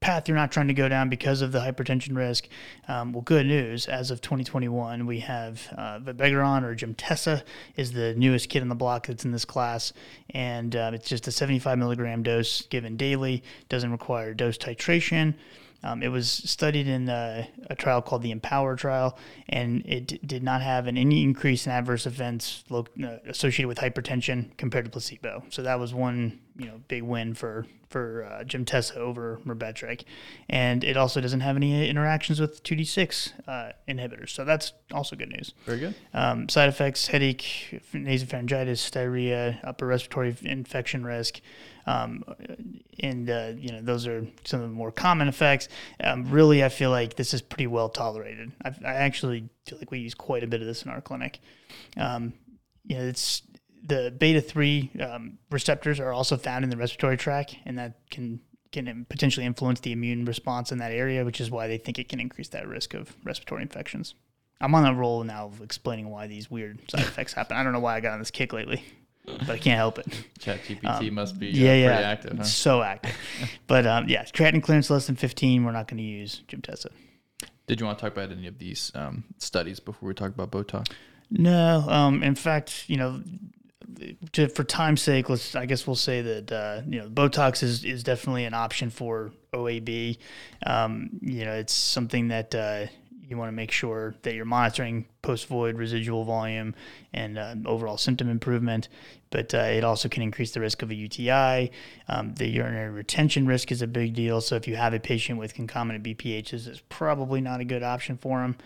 [0.00, 2.46] path you're not trying to go down because of the hypertension risk.
[2.86, 3.86] Um, well, good news.
[3.86, 7.42] As of 2021, we have uh, Vibegron or Gemtesa
[7.76, 9.92] is the newest kid in the block that's in this class,
[10.30, 13.42] and uh, it's just a 75 milligram dose given daily.
[13.68, 15.34] Doesn't require dose titration.
[15.82, 19.18] Um, it was studied in a, a, trial called the EMPOWUR trial,
[19.48, 23.68] and it d- did not have an, any increase in adverse events lo- uh, associated
[23.68, 25.44] with hypertension compared to placebo.
[25.50, 30.02] So that was one you know big win for for uh, Gemtesa over Myrbetriq,
[30.48, 34.30] and it also doesn't have any interactions with 2d6 uh, inhibitors.
[34.30, 35.54] So that's also good news.
[35.64, 35.94] Very good.
[36.12, 41.40] Um, side effects: headache, nasopharyngitis, diarrhea, upper respiratory infection risk.
[41.86, 42.24] Um,
[43.00, 45.68] and uh, you know those are some of the more common effects.
[46.02, 48.52] Um, really, I feel like this is pretty well tolerated.
[48.64, 51.38] I, I, actually feel like we use quite a bit of this in our clinic.
[51.96, 52.32] Um,
[52.84, 53.42] you know, it's
[53.84, 58.40] the beta three um, receptors are also found in the respiratory tract, and that can
[58.72, 62.08] can potentially influence the immune response in that area, which is why they think it
[62.08, 64.14] can increase that risk of respiratory infections.
[64.60, 67.56] I'm on a roll now of explaining why these weird side effects happen.
[67.56, 68.82] I don't know why I got on this kick lately
[69.26, 70.06] but I can't help it.
[70.38, 72.38] ChatGPT um, must be uh, yeah, yeah, active.
[72.38, 72.44] Huh?
[72.44, 73.16] So active.
[73.66, 75.64] but um, yeah, creatinine clearance less than 15.
[75.64, 76.88] We're not going to use Gemtesa.
[77.66, 80.50] Did you want to talk about any of these um, studies before we talk about
[80.50, 80.90] Botox?
[81.30, 81.84] No.
[81.88, 83.22] Um, in fact, you know,
[84.32, 87.84] to, for time's sake, let's I guess we'll say that uh, you know Botox is
[87.84, 90.18] is definitely an option for OAB.
[90.64, 92.86] Um, you know, it's something that uh,
[93.26, 96.72] you want to make sure that you're monitoring post void residual volume
[97.12, 98.88] and uh, overall symptom improvement.
[99.30, 101.72] But uh, it also can increase the risk of a UTI.
[102.06, 104.40] Um, the urinary retention risk is a big deal.
[104.40, 108.16] So if you have a patient with concomitant BPHs, it's probably not a good option
[108.16, 108.56] for them.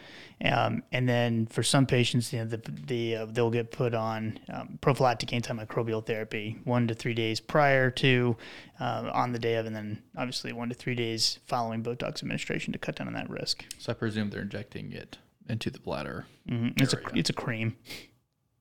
[0.45, 4.39] Um, and then for some patients, you know, the, the uh, they'll get put on
[4.53, 8.37] um, prophylactic antimicrobial therapy one to three days prior to,
[8.79, 12.75] uh, on the day of, and then obviously one to three days following Botox administration
[12.75, 13.65] to cut down on that risk.
[13.79, 15.17] So I presume they're injecting it
[15.51, 16.27] into the bladder.
[16.49, 16.83] Mm-hmm.
[16.83, 17.77] It's a it's a cream.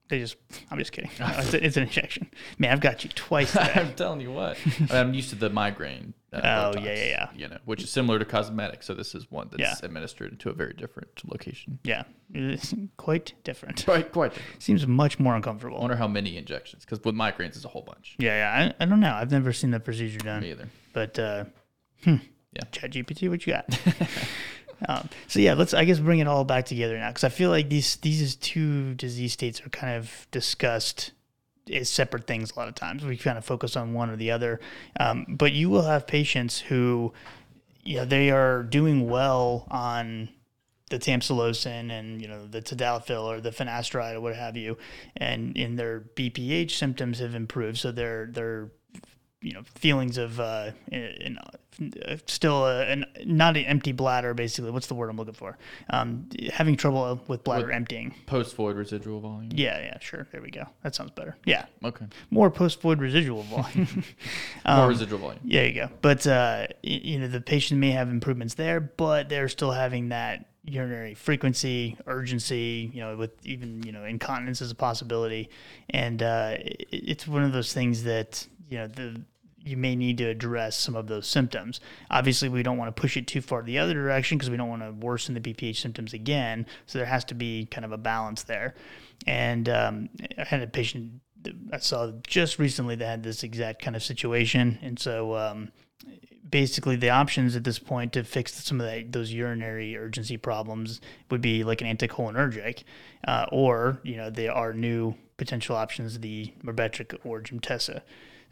[0.08, 0.36] They just
[0.70, 1.10] I'm just kidding.
[1.20, 2.30] No, it's, a, it's, an injection.
[2.58, 3.56] Man, I've got you twice.
[3.76, 4.58] I'm telling you what.
[4.90, 6.14] I am used to the migraine.
[6.32, 7.28] Uh, oh Botox, yeah, yeah, yeah.
[7.36, 8.82] You know, which is similar to cosmetic.
[8.82, 9.74] So this is one that's yeah.
[9.86, 11.78] administered to a very different location.
[11.84, 12.02] Yeah,
[12.34, 13.84] it's quite different.
[13.84, 14.62] Quite quite different.
[14.62, 15.78] Seems much more uncomfortable.
[15.78, 18.16] I wonder how many injections because with migraines it's a whole bunch.
[18.18, 18.74] Yeah, yeah.
[18.80, 19.14] I, I don't know.
[19.14, 20.42] I've never seen the procedure done.
[20.42, 20.68] Me either.
[20.92, 21.44] But uh,
[22.02, 22.16] hmm.
[22.52, 22.64] Yeah.
[22.72, 23.68] Chat GPT, what you got?
[24.88, 27.50] Um, so yeah, let's I guess bring it all back together now because I feel
[27.50, 31.12] like these these two disease states are kind of discussed
[31.72, 33.04] as separate things a lot of times.
[33.04, 34.60] We kind of focus on one or the other,
[34.98, 37.12] um, but you will have patients who,
[37.96, 40.30] know, they are doing well on
[40.88, 44.76] the tamsulosin and you know the tadalafil or the finasteride or what have you,
[45.16, 48.70] and in their BPH symptoms have improved, so they're they're
[49.42, 54.70] you know feelings of uh, in, uh, still a, an, not an empty bladder basically.
[54.70, 55.56] What's the word i'm looking for?
[55.88, 58.14] Um, having trouble with bladder with emptying.
[58.26, 59.52] post void residual volume?
[59.54, 60.26] Yeah yeah sure.
[60.30, 60.64] There we go.
[60.82, 61.36] That sounds better.
[61.46, 61.66] Yeah.
[61.84, 62.06] Okay.
[62.30, 64.04] More post void residual volume.
[64.64, 65.40] Um, more residual volume.
[65.44, 65.88] yeah you go.
[66.02, 70.46] But uh, you know the patient may have improvements there but they're still having that
[70.64, 75.48] urinary frequency, urgency, you know, with even, you know, incontinence as a possibility.
[75.88, 79.22] And uh, it, it's one of those things that, you know, the
[79.62, 81.80] you may need to address some of those symptoms.
[82.10, 84.70] Obviously, we don't want to push it too far the other direction because we don't
[84.70, 86.64] want to worsen the BPH symptoms again.
[86.86, 88.74] So there has to be kind of a balance there.
[89.26, 90.08] And um,
[90.38, 91.20] I had a patient
[91.72, 95.72] I saw just recently that had this exact kind of situation, and so um,
[96.48, 101.00] basically the options at this point to fix some of those urinary urgency problems
[101.30, 102.84] would be like an anticholinergic,
[103.26, 108.02] uh, or you know there are new potential options, the Myrbetriq or Gemtesa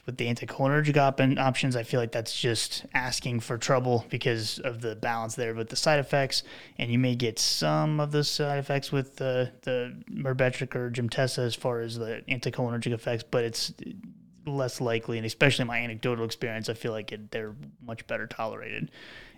[0.08, 4.80] with the anticholinergic op- options, I feel like that's just asking for trouble because of
[4.80, 6.42] the balance there with the side effects.
[6.78, 11.40] And you may get some of those side effects with the, the Myrbetriq or Gemtesa
[11.40, 13.74] as far as the anticholinergic effects, but it's
[14.46, 15.18] less likely.
[15.18, 17.54] And especially my anecdotal experience, I feel like it, they're
[17.84, 18.90] much better tolerated.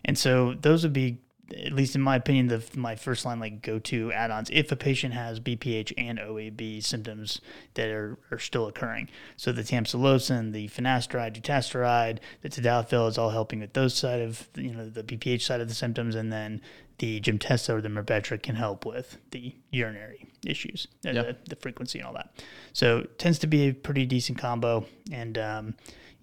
[0.04, 1.18] And so those would be
[1.56, 4.70] at least in my opinion, the my first line like go to add ons if
[4.72, 7.40] a patient has BPH and OAB symptoms
[7.74, 9.08] that are, are still occurring.
[9.36, 14.48] So the tamsulosin, the finasteride, dutasteride, the tadalafil is all helping with those side of
[14.56, 16.60] you know the BPH side of the symptoms, and then
[16.98, 21.44] the Gemtesa or the Myrbetriq can help with the urinary issues, uh, yep.
[21.44, 22.30] the, the, frequency and all that.
[22.74, 25.74] So it tends to be a pretty decent combo, and um,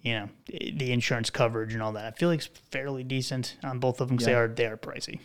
[0.02, 2.04] you know the insurance coverage and all that.
[2.04, 4.34] I feel like it's fairly decent on both of them because yeah.
[4.34, 5.20] they are they are pricey,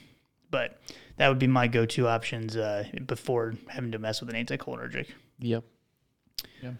[0.49, 0.79] but
[1.17, 5.07] that would be my go-to options uh, before having to mess with an anticholinergic.
[5.39, 5.63] Yep.
[6.61, 6.71] Yeah.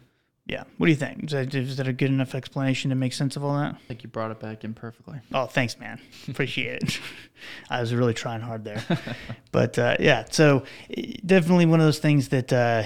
[0.46, 0.64] Yeah.
[0.78, 1.26] What do you think?
[1.26, 3.76] Is that, is that a good enough explanation to make sense of all that?
[3.76, 5.20] I think you brought it back in perfectly.
[5.34, 6.02] Oh, thanks, man.
[6.28, 7.00] Appreciate it.
[7.70, 8.84] I was really trying hard there.
[9.52, 10.64] but uh, yeah, so
[11.26, 12.84] definitely one of those things that uh,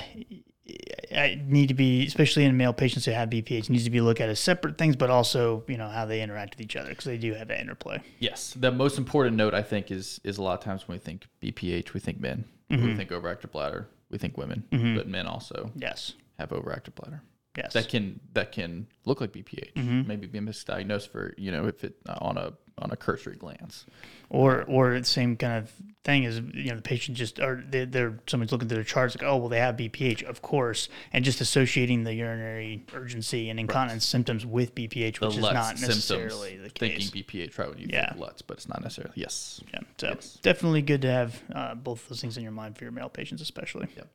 [1.48, 4.30] need to be, especially in male patients who have BPH, needs to be looked at
[4.30, 7.18] as separate things, but also you know how they interact with each other because they
[7.18, 8.00] do have that interplay.
[8.20, 11.00] Yes, the most important note I think is is a lot of times when we
[11.00, 12.86] think BPH, we think men, mm-hmm.
[12.86, 14.96] we think overactive bladder, we think women, mm-hmm.
[14.96, 17.22] but men also yes have overactive bladder.
[17.58, 20.08] Yes, that can that can look like BPH, mm-hmm.
[20.08, 23.86] maybe be misdiagnosed for you know if it on a on a cursory glance,
[24.30, 25.72] or or the same kind of
[26.08, 29.14] thing is you know the patient just or they, they're someone's looking through their charts
[29.14, 33.60] like oh well they have BPH of course and just associating the urinary urgency and
[33.60, 34.10] incontinence right.
[34.10, 37.10] symptoms with BPH which the is not necessarily the case.
[37.10, 38.14] Thinking BPH right when you yeah.
[38.14, 39.62] think LUTS, but it's not necessarily yes.
[39.74, 40.40] Yeah, so yes.
[40.42, 43.42] definitely good to have uh, both those things in your mind for your male patients
[43.42, 43.88] especially.
[43.98, 44.08] Yep.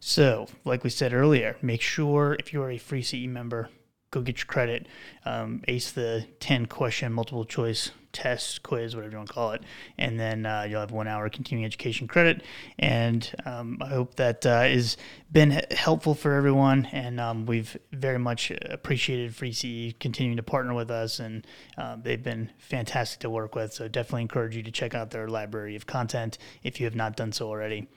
[0.00, 3.68] So, like we said earlier, make sure if you are a freeCE member,
[4.10, 4.86] go get your credit.
[5.24, 9.62] Um, ace the 10 question multiple choice test, quiz, whatever you want to call it.
[9.98, 12.42] And then uh, you'll have one hour continuing education credit.
[12.78, 14.96] And um, I hope that uh, has
[15.30, 16.86] been helpful for everyone.
[16.86, 21.20] And um, we've very much appreciated freeCE continuing to partner with us.
[21.20, 21.46] And
[21.76, 23.72] uh, they've been fantastic to work with.
[23.72, 27.16] So definitely encourage you to check out their library of content if you have not
[27.16, 27.88] done so already.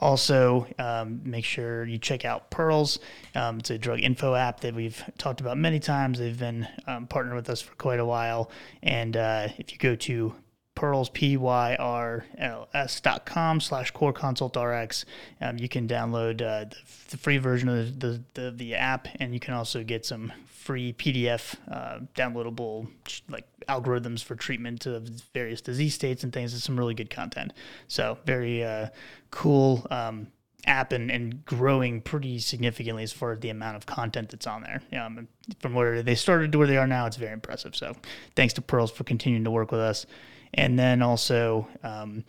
[0.00, 2.98] Also, um, make sure you check out Pyrls.
[3.34, 6.18] Um, it's a drug info app that we've talked about many times.
[6.18, 8.50] They've been um, partnered with us for quite a while.
[8.82, 10.34] And uh, if you go to
[10.80, 15.04] Pyrls, P-Y-R-L-S dot com slash core consult RX.
[15.38, 16.76] Um, you can download uh, the,
[17.10, 20.94] the, free version of the, the, the, app, and you can also get some free
[20.94, 22.88] PDF uh, downloadable
[23.28, 26.54] like algorithms for treatment of various disease states and things.
[26.54, 27.52] It's some really good content.
[27.86, 28.88] So very uh,
[29.30, 30.28] cool um,
[30.64, 34.62] app and, and growing pretty significantly as far as the amount of content that's on
[34.62, 34.80] there.
[34.98, 35.28] Um,
[35.60, 37.76] from where they started to where they are now, it's very impressive.
[37.76, 37.94] So
[38.34, 40.06] thanks to Pyrls for continuing to work with us
[40.54, 42.24] and then also um,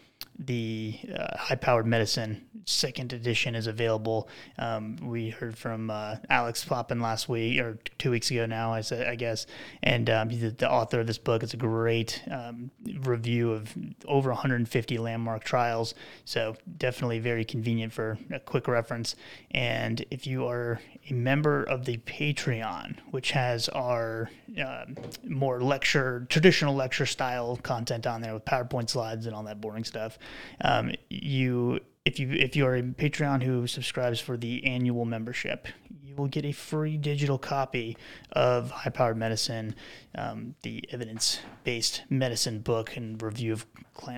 [0.45, 4.27] the uh, high powered medicine second edition is available.
[4.57, 8.81] Um, we heard from uh, Alex Poppen last week or two weeks ago now, I
[8.81, 9.45] said, I guess,
[9.83, 11.43] and um, he's the author of this book.
[11.43, 12.71] It's a great um,
[13.01, 13.73] review of
[14.05, 15.93] over 150 landmark trials.
[16.25, 19.15] So definitely very convenient for a quick reference.
[19.51, 20.79] And if you are
[21.09, 24.29] a member of the Patreon, which has our
[24.63, 24.85] uh,
[25.27, 29.83] more lecture, traditional lecture style content on there with PowerPoint slides and all that boring
[29.83, 30.17] stuff,
[30.61, 35.67] um, you if you if you are a Patreon who subscribes for the annual membership,
[36.03, 37.95] you will get a free digital copy
[38.31, 39.75] of High Powered Medicine,
[40.15, 43.65] um, the evidence based medicine book and review of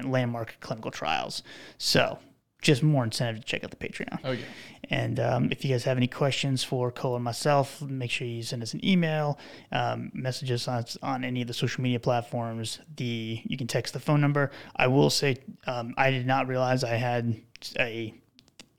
[0.03, 1.43] landmark clinical trials.
[1.77, 2.19] So
[2.63, 4.19] just more incentive to check out the Patreon.
[4.23, 4.45] Oh yeah.
[4.89, 8.43] And um, if you guys have any questions for Cole and myself, make sure you
[8.43, 9.37] send us an email,
[9.71, 12.79] um, message us on, on any of the social media platforms.
[12.97, 14.51] The you can text the phone number.
[14.75, 15.37] I will say
[15.67, 17.35] um, I did not realize I had
[17.79, 18.13] a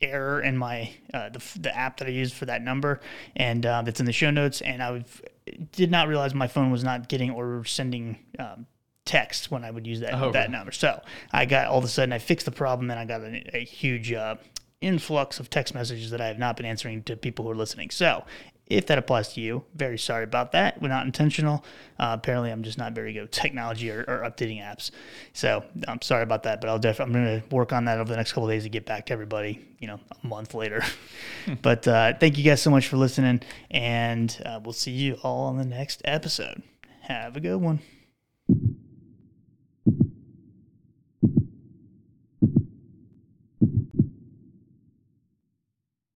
[0.01, 2.99] error in my uh, the, the app that I used for that number,
[3.35, 4.61] and uh, that's in the show notes.
[4.61, 5.05] And I
[5.71, 8.65] did not realize my phone was not getting or sending um,
[9.05, 10.71] text when I would use that oh, that number.
[10.71, 11.01] So
[11.31, 13.63] I got all of a sudden I fixed the problem and I got a, a
[13.63, 14.35] huge uh,
[14.81, 17.89] influx of text messages that I have not been answering to people who are listening.
[17.91, 18.23] So
[18.67, 20.81] if that applies to you, very sorry about that.
[20.81, 21.63] We're not intentional.
[21.99, 24.89] Uh, apparently, I'm just not very good with technology or, or, updating apps.
[25.33, 28.09] So I'm sorry about that, but I'll definitely I'm going to work on that over
[28.09, 29.63] the next couple days to get back to everybody.
[29.79, 30.81] You know, a month later.
[31.61, 35.45] but uh, thank you guys so much for listening, and uh, we'll see you all
[35.45, 36.63] on the next episode.
[37.01, 37.81] Have a good one.